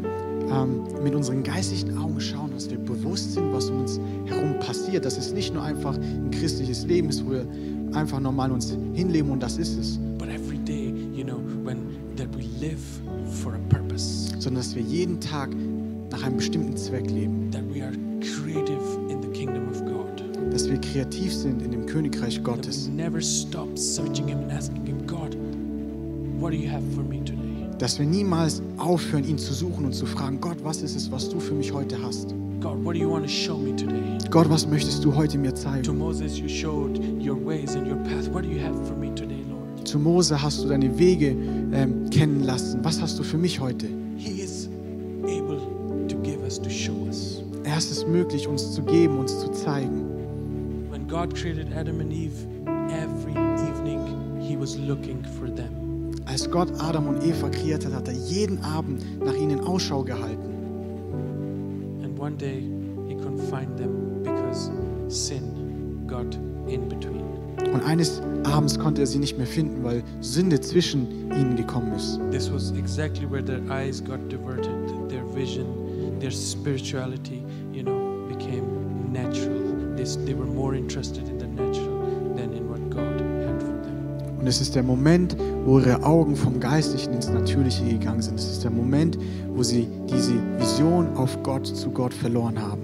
ähm, 0.50 0.84
mit 1.04 1.16
unseren 1.16 1.44
geistlichen 1.44 1.98
Augen 1.98 2.20
schauen, 2.20 2.52
dass 2.52 2.70
wir 2.70 2.78
bewusst 2.78 3.34
sind, 3.34 3.54
was 3.54 3.70
um 3.70 3.82
uns 3.82 4.00
herum 4.26 4.60
passiert. 4.60 5.06
Dass 5.06 5.18
es 5.18 5.34
nicht 5.34 5.54
nur 5.54 5.64
einfach 5.64 5.96
ein 5.96 6.32
christliches 6.32 6.86
Leben 6.86 7.10
ist, 7.10 7.26
wo 7.26 7.32
wir 7.32 7.48
einfach 7.94 8.20
normal 8.20 8.52
uns 8.52 8.76
hinleben 8.94 9.32
und 9.32 9.42
das 9.42 9.58
ist 9.58 9.78
es, 9.78 10.00
but 10.18 10.28
every 10.30 10.58
day, 10.58 10.94
you 11.14 11.24
know, 11.24 11.40
when 11.64 11.78
that 12.16 12.28
we 12.36 12.44
live 12.60 12.80
for 13.42 13.54
a 13.54 13.60
purpose, 13.70 14.30
sondern 14.40 14.64
dass 14.64 14.76
wir 14.76 14.82
jeden 14.82 15.20
Tag 15.20 15.50
nach 16.12 16.24
einem 16.24 16.38
bestimmten 16.38 16.76
Zweck 16.78 17.10
leben. 17.10 17.50
Kreativ 20.94 21.34
sind 21.34 21.62
in 21.64 21.72
dem 21.72 21.88
Königreich 21.88 22.44
Gottes. 22.44 22.88
Dass 27.80 28.00
wir 28.00 28.06
niemals 28.06 28.62
aufhören, 28.78 29.28
ihn 29.28 29.38
zu 29.40 29.54
suchen 29.54 29.86
und 29.86 29.94
zu 29.94 30.06
fragen, 30.06 30.40
Gott, 30.40 30.58
was 30.64 30.84
ist 30.84 30.96
es, 30.96 31.12
was 31.12 31.30
du 31.30 31.40
für 31.40 31.56
mich 31.56 31.74
heute 31.74 31.98
hast? 32.04 32.36
Gott, 34.30 34.50
was 34.50 34.68
möchtest 34.68 35.04
du 35.04 35.16
heute 35.16 35.40
mir 35.40 35.56
zeigen? 35.56 35.84
Zu 39.84 40.00
Mose 40.00 40.42
hast 40.42 40.64
du 40.64 40.68
deine 40.68 41.00
Wege 41.00 41.36
ähm, 41.74 42.10
kennen 42.12 42.44
lassen. 42.44 42.80
Was 42.84 43.02
hast 43.02 43.18
du 43.18 43.24
für 43.24 43.38
mich 43.38 43.60
heute? 43.60 43.88
He 44.16 44.42
is 44.42 44.70
able 45.24 45.60
to 46.08 46.16
give 46.22 46.40
us, 46.44 46.62
to 46.62 46.70
show 46.70 46.94
us. 47.08 47.42
Er 47.64 47.78
ist 47.78 47.92
es 47.92 48.06
möglich, 48.06 48.48
uns 48.48 48.74
zu 48.74 48.84
geben, 48.84 49.18
uns 49.18 49.40
zu 49.40 49.52
zeigen. 49.52 50.13
God 51.14 51.36
created 51.36 51.72
Adam 51.74 52.00
and 52.00 52.12
Eve, 52.12 52.34
every 52.90 53.34
evening 53.34 54.42
He 54.42 54.58
was 54.58 54.80
looking 54.80 55.24
for 55.38 55.48
them. 55.48 56.12
Als 56.26 56.50
Gott 56.50 56.72
Adam 56.82 57.08
und 57.08 57.24
Eva 57.24 57.50
kreiert 57.50 57.86
hat, 57.86 57.94
hat 57.94 58.08
er 58.08 58.16
jeden 58.16 58.60
Abend 58.64 59.04
nach 59.24 59.36
ihnen 59.36 59.60
Ausschau 59.60 60.04
gehalten. 60.04 60.50
And 62.04 62.18
one 62.18 62.36
day 62.36 62.62
He 63.08 63.14
couldn't 63.14 63.48
find 63.48 63.78
them 63.78 64.24
because 64.24 64.72
sin 65.08 66.04
got 66.08 66.34
in 66.68 66.90
between. 66.90 67.22
Und 67.72 67.84
eines 67.86 68.20
Abends 68.44 68.80
konnte 68.80 69.02
er 69.02 69.08
sie 69.08 69.20
nicht 69.20 69.38
mehr 69.38 69.46
finden, 69.46 69.84
weil 69.84 70.02
Sünde 70.22 70.60
zwischen 70.62 71.30
ihnen 71.30 71.56
gekommen 71.56 71.94
ist. 71.94 72.20
This 72.32 72.52
was 72.52 72.72
exactly 72.72 73.30
where 73.30 73.46
their 73.46 73.62
eyes 73.70 74.04
got 74.04 74.18
diverted, 74.32 74.74
their 75.10 75.24
vision, 75.36 76.20
their 76.20 76.32
spirituality, 76.32 77.44
you 77.72 77.84
know, 77.84 78.28
became 78.28 78.66
natural. 79.12 79.63
This, 79.96 80.18
they 80.26 80.34
were 80.34 80.46
more 80.46 80.76
interested 80.76 81.28
in 81.28 81.40
the 81.40 81.48
natural 81.48 82.34
than 82.36 82.54
in 82.54 82.68
what 82.70 82.90
God 82.90 83.22
had 83.46 83.62
for 83.62 83.74
them. 83.84 84.40
Und 84.40 84.48
es 84.48 84.60
ist 84.60 84.76
der 84.76 84.84
Moment, 84.84 85.36
wo 85.66 85.80
ihre 85.80 86.04
Augen 86.04 86.36
vom 86.36 86.60
Geistlichen 86.60 87.14
ins 87.14 87.30
Natürliche 87.30 87.86
gegangen 87.86 88.22
sind. 88.22 88.40
Es 88.40 88.52
ist 88.52 88.64
der 88.64 88.72
Moment, 88.72 89.18
wo 89.54 89.64
sie 89.64 89.88
diese 90.10 90.34
Vision 90.58 91.08
auf 91.16 91.42
Gott 91.44 91.68
zu 91.68 91.90
Gott 91.92 92.14
verloren 92.14 92.60
haben. 92.60 92.82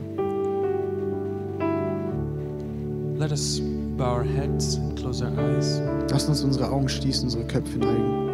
Let 3.18 3.32
us 3.32 3.62
bow 3.98 4.20
our 4.20 4.24
heads 4.24 4.78
and 4.78 4.96
close 4.98 5.24
our 5.24 5.32
eyes. 5.38 5.82
Lasst 6.12 6.30
uns 6.30 6.44
unsere 6.44 6.72
Augen 6.72 6.88
schließen, 6.88 7.26
unsere 7.26 7.44
Köpfe 7.46 7.78
neigen. 7.80 8.30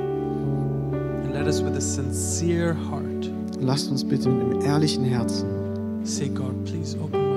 And 1.24 1.34
let 1.34 1.48
us, 1.48 1.64
with 1.64 1.76
a 1.76 1.82
sincere 1.82 2.76
heart, 2.76 3.06
Lasst 3.62 3.90
uns 3.90 4.04
bitte 4.04 4.30
mit 4.30 4.44
einem 4.44 4.62
ehrlichen 4.62 5.06
Herzen 5.06 5.48
say, 6.04 6.30
God, 6.30 6.54
please 6.66 6.96
open 7.00 7.30
my 7.30 7.35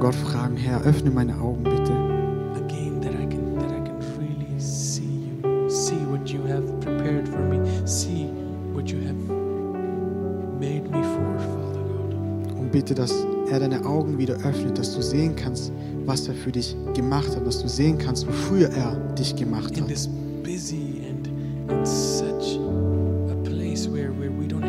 Gott 0.00 0.14
fragen, 0.14 0.56
Herr, 0.56 0.80
öffne 0.82 1.10
meine 1.10 1.38
Augen 1.38 1.62
bitte. 1.62 1.92
Und 12.58 12.72
bitte, 12.72 12.94
dass 12.94 13.26
er 13.50 13.60
deine 13.60 13.84
Augen 13.84 14.16
wieder 14.16 14.36
öffnet, 14.36 14.78
dass 14.78 14.94
du 14.94 15.02
sehen 15.02 15.36
kannst, 15.36 15.70
was 16.06 16.26
er 16.28 16.34
für 16.34 16.50
dich 16.52 16.74
gemacht 16.94 17.36
hat, 17.36 17.46
dass 17.46 17.60
du 17.60 17.68
sehen 17.68 17.98
kannst, 17.98 18.26
wofür 18.26 18.70
er 18.70 18.96
dich 19.18 19.36
gemacht 19.36 19.76
In 19.76 19.82
hat. 19.82 19.88
this 19.88 20.08
busy 20.42 21.02
and 21.10 21.28
and 21.70 21.86
such 21.86 22.58
a 23.30 23.34
place 23.44 23.86
where, 23.86 24.10
where 24.18 24.30
we 24.30 24.46
don't 24.46 24.59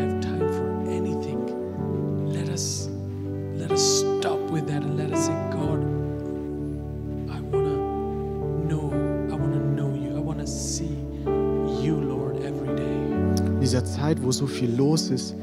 Zeit, 14.12 14.24
wo 14.24 14.32
so 14.32 14.46
viel 14.46 14.76
los 14.76 15.10
ist, 15.10 15.36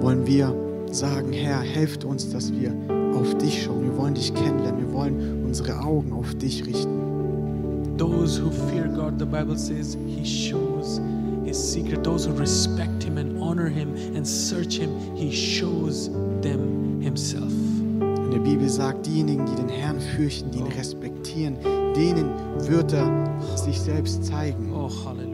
wollen 0.00 0.26
wir 0.26 0.54
sagen, 0.90 1.32
Herr, 1.32 1.60
helft 1.60 2.04
uns, 2.04 2.30
dass 2.30 2.50
wir 2.52 2.72
auf 3.14 3.36
dich 3.36 3.64
schauen. 3.64 3.82
Wir 3.82 3.96
wollen 3.98 4.14
dich 4.14 4.32
kennenlernen. 4.32 4.80
Wir 4.80 4.92
wollen 4.92 5.44
unsere 5.44 5.78
Augen 5.80 6.12
auf 6.12 6.34
dich 6.36 6.64
richten. 6.66 7.96
Those 7.98 8.42
who 8.42 8.50
fear 8.50 8.88
God, 8.88 9.18
the 9.18 9.26
Bible 9.26 9.58
says, 9.58 9.96
He 10.06 10.24
shows 10.24 11.00
His 11.44 11.58
secret. 11.58 12.02
Those 12.02 12.26
who 12.26 12.34
respect 12.38 13.04
Him 13.04 13.18
and 13.18 13.38
honor 13.38 13.68
Him 13.68 13.94
and 14.16 14.26
search 14.26 14.78
Him, 14.78 14.90
He 15.14 15.30
shows 15.30 16.10
them 16.40 17.00
Himself. 17.02 17.52
In 18.00 18.30
der 18.30 18.40
Bibel 18.40 18.68
sagt, 18.68 19.06
diejenigen, 19.06 19.44
die 19.44 19.54
den 19.54 19.68
Herrn 19.68 20.00
fürchten, 20.00 20.50
die 20.50 20.58
ihn 20.60 20.72
respektieren, 20.78 21.58
denen 21.94 22.30
wird 22.68 22.92
er 22.94 23.56
sich 23.56 23.78
selbst 23.78 24.24
zeigen. 24.24 24.72
Oh, 24.72 24.90
hallelujah. 25.04 25.33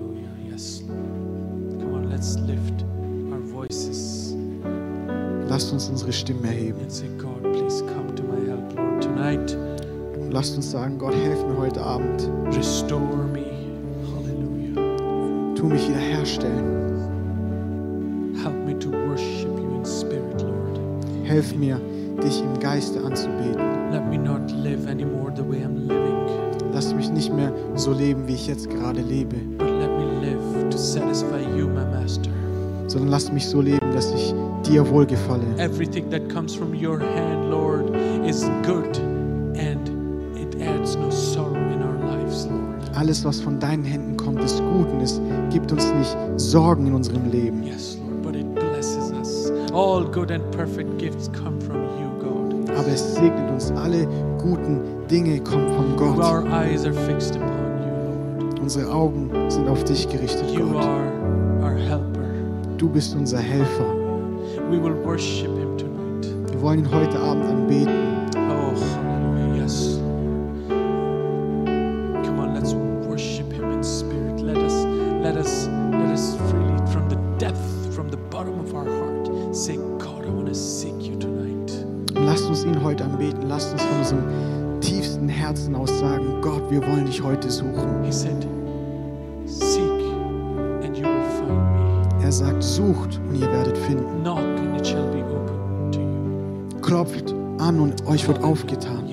Lasst 5.61 5.75
uns 5.75 5.91
unsere 5.91 6.11
Stimme 6.11 6.47
erheben. 6.47 6.79
Und 10.19 10.31
lasst 10.33 10.57
uns 10.57 10.71
sagen, 10.71 10.97
Gott, 10.97 11.15
helf 11.15 11.47
mir 11.47 11.59
heute 11.59 11.83
Abend. 11.83 12.31
restore 12.57 13.27
me. 13.31 13.45
Hallelujah. 14.15 15.55
Tu 15.55 15.67
mich 15.67 15.87
wieder 15.87 15.99
herstellen. 15.99 16.97
Help 18.43 18.55
me 18.65 18.79
to 18.79 18.91
worship 18.91 19.51
you 19.59 19.77
in 19.77 19.85
spirit, 19.85 20.41
Lord. 20.41 20.81
Helf 21.25 21.55
mir, 21.55 21.79
dich 22.25 22.41
im 22.41 22.59
Geiste 22.59 22.99
anzubeten. 23.05 23.93
Let 23.93 24.09
me 24.09 24.17
not 24.17 24.51
live 24.53 24.89
anymore 24.89 25.31
the 25.37 25.43
way 25.43 25.63
I'm 25.63 25.77
living, 25.77 26.73
Lass 26.73 26.95
mich 26.95 27.11
nicht 27.11 27.35
mehr 27.35 27.53
so 27.75 27.93
leben, 27.93 28.27
wie 28.27 28.33
ich 28.33 28.47
jetzt 28.47 28.71
gerade 28.71 29.03
lebe, 29.03 29.37
but 29.59 29.69
let 29.69 29.91
me 29.91 30.07
live 30.23 30.71
to 30.71 30.79
satisfy 30.79 31.43
you, 31.55 31.67
my 31.67 31.85
Master. 31.85 32.40
Sondern 32.91 33.11
lass 33.11 33.31
mich 33.33 33.47
so 33.47 33.61
leben, 33.61 33.93
dass 33.95 34.13
ich 34.13 34.35
dir 34.69 34.89
wohlgefalle. 34.91 35.45
Everything 35.59 36.11
that 36.11 36.29
comes 36.29 36.55
from 36.55 36.73
your 36.75 36.99
hand, 36.99 37.49
Lord, 37.51 37.91
is 38.27 38.43
good 38.67 38.99
and 39.57 39.89
it 40.37 40.61
adds 40.61 40.97
no 40.97 41.09
sorrow 41.11 41.55
in 41.55 41.83
our 41.83 41.97
lives, 42.17 42.47
Lord. 42.47 42.97
Alles, 42.97 43.25
was 43.25 43.41
von 43.41 43.59
deinen 43.61 43.85
Händen 43.85 44.17
kommt, 44.17 44.41
ist 44.43 44.59
gut 44.59 44.91
und 44.93 45.01
es 45.01 45.21
gibt 45.51 45.71
uns 45.71 45.85
nicht 45.95 46.17
Sorgen 46.37 46.87
in 46.89 46.95
unserem 46.95 47.31
Leben, 47.31 47.63
Yes, 47.63 47.97
Lord, 47.99 48.23
but 48.23 48.35
it 48.35 48.53
blesses 48.57 49.13
us. 49.13 49.53
All 49.73 50.05
good 50.05 50.31
and 50.33 50.43
perfect 50.51 50.99
gifts 50.99 51.31
come 51.33 51.61
from 51.61 51.77
you, 52.01 52.11
God. 52.19 52.69
aber 52.77 52.89
es 52.89 53.15
segnet 53.15 53.51
uns. 53.53 53.71
Alle 53.73 54.07
guten 54.39 54.81
Dinge 55.09 55.39
kommen 55.41 55.69
von 55.77 55.97
Gott. 55.97 56.19
Our 56.19 56.45
eyes 56.53 56.85
are 56.85 56.93
fixed 56.93 57.37
upon 57.37 57.49
you, 57.49 58.45
Lord. 58.49 58.61
Unsere 58.61 58.93
Augen 58.93 59.31
sind 59.49 59.69
auf 59.69 59.85
dich 59.85 60.09
gerichtet, 60.09 60.51
You 60.51 60.73
Gott. 60.73 60.83
Du 62.81 62.89
bist 62.89 63.15
unser 63.15 63.41
Helfer. 63.41 63.95
We 64.71 64.79
will 64.83 64.95
worship 65.05 65.55
him 65.55 65.77
tonight. 65.77 66.51
Wir 66.51 66.63
wollen 66.63 66.79
ihn 66.79 66.91
heute 66.91 67.21
Abend 67.21 67.45
anbeten. 67.45 67.93
Oh, 68.49 68.73
hallelujah. 68.97 69.65
Yes. 69.65 69.99
Come 72.25 72.39
on, 72.39 72.55
let's 72.55 72.73
worship 73.07 73.53
him 73.53 73.71
in 73.71 73.85
spirit. 73.85 74.41
Let 74.41 74.57
us 74.57 74.87
let 75.23 75.37
us 75.37 75.69
let 75.93 76.11
us 76.11 76.39
freely 76.49 76.79
from 76.91 77.11
the 77.11 77.19
depth, 77.37 77.61
from 77.95 78.09
the 78.09 78.17
bottom 78.31 78.59
of 78.59 78.75
our 78.75 78.87
heart, 78.87 79.55
say, 79.55 79.77
God, 79.99 80.25
I 80.25 80.31
want 80.31 80.49
to 80.49 80.55
seek 80.55 81.03
you 81.03 81.17
tonight. 81.17 81.85
Und 82.17 82.25
lasst 82.25 82.47
uns 82.47 82.65
ihn 82.65 82.83
heute 82.83 83.05
anbeten. 83.05 83.41
Sucht 92.81 93.21
und 93.29 93.35
ihr 93.35 93.51
werdet 93.53 93.77
finden. 93.77 94.23
Knock 94.23 94.39
and 94.39 94.77
it 94.77 94.87
shall 94.87 95.07
be 95.13 95.23
open 95.23 95.93
to 95.93 96.01
you. 96.01 96.81
Klopft 96.81 97.35
an 97.59 97.79
und 97.81 98.07
euch 98.07 98.27
wird 98.27 98.43
aufgetan. 98.43 99.07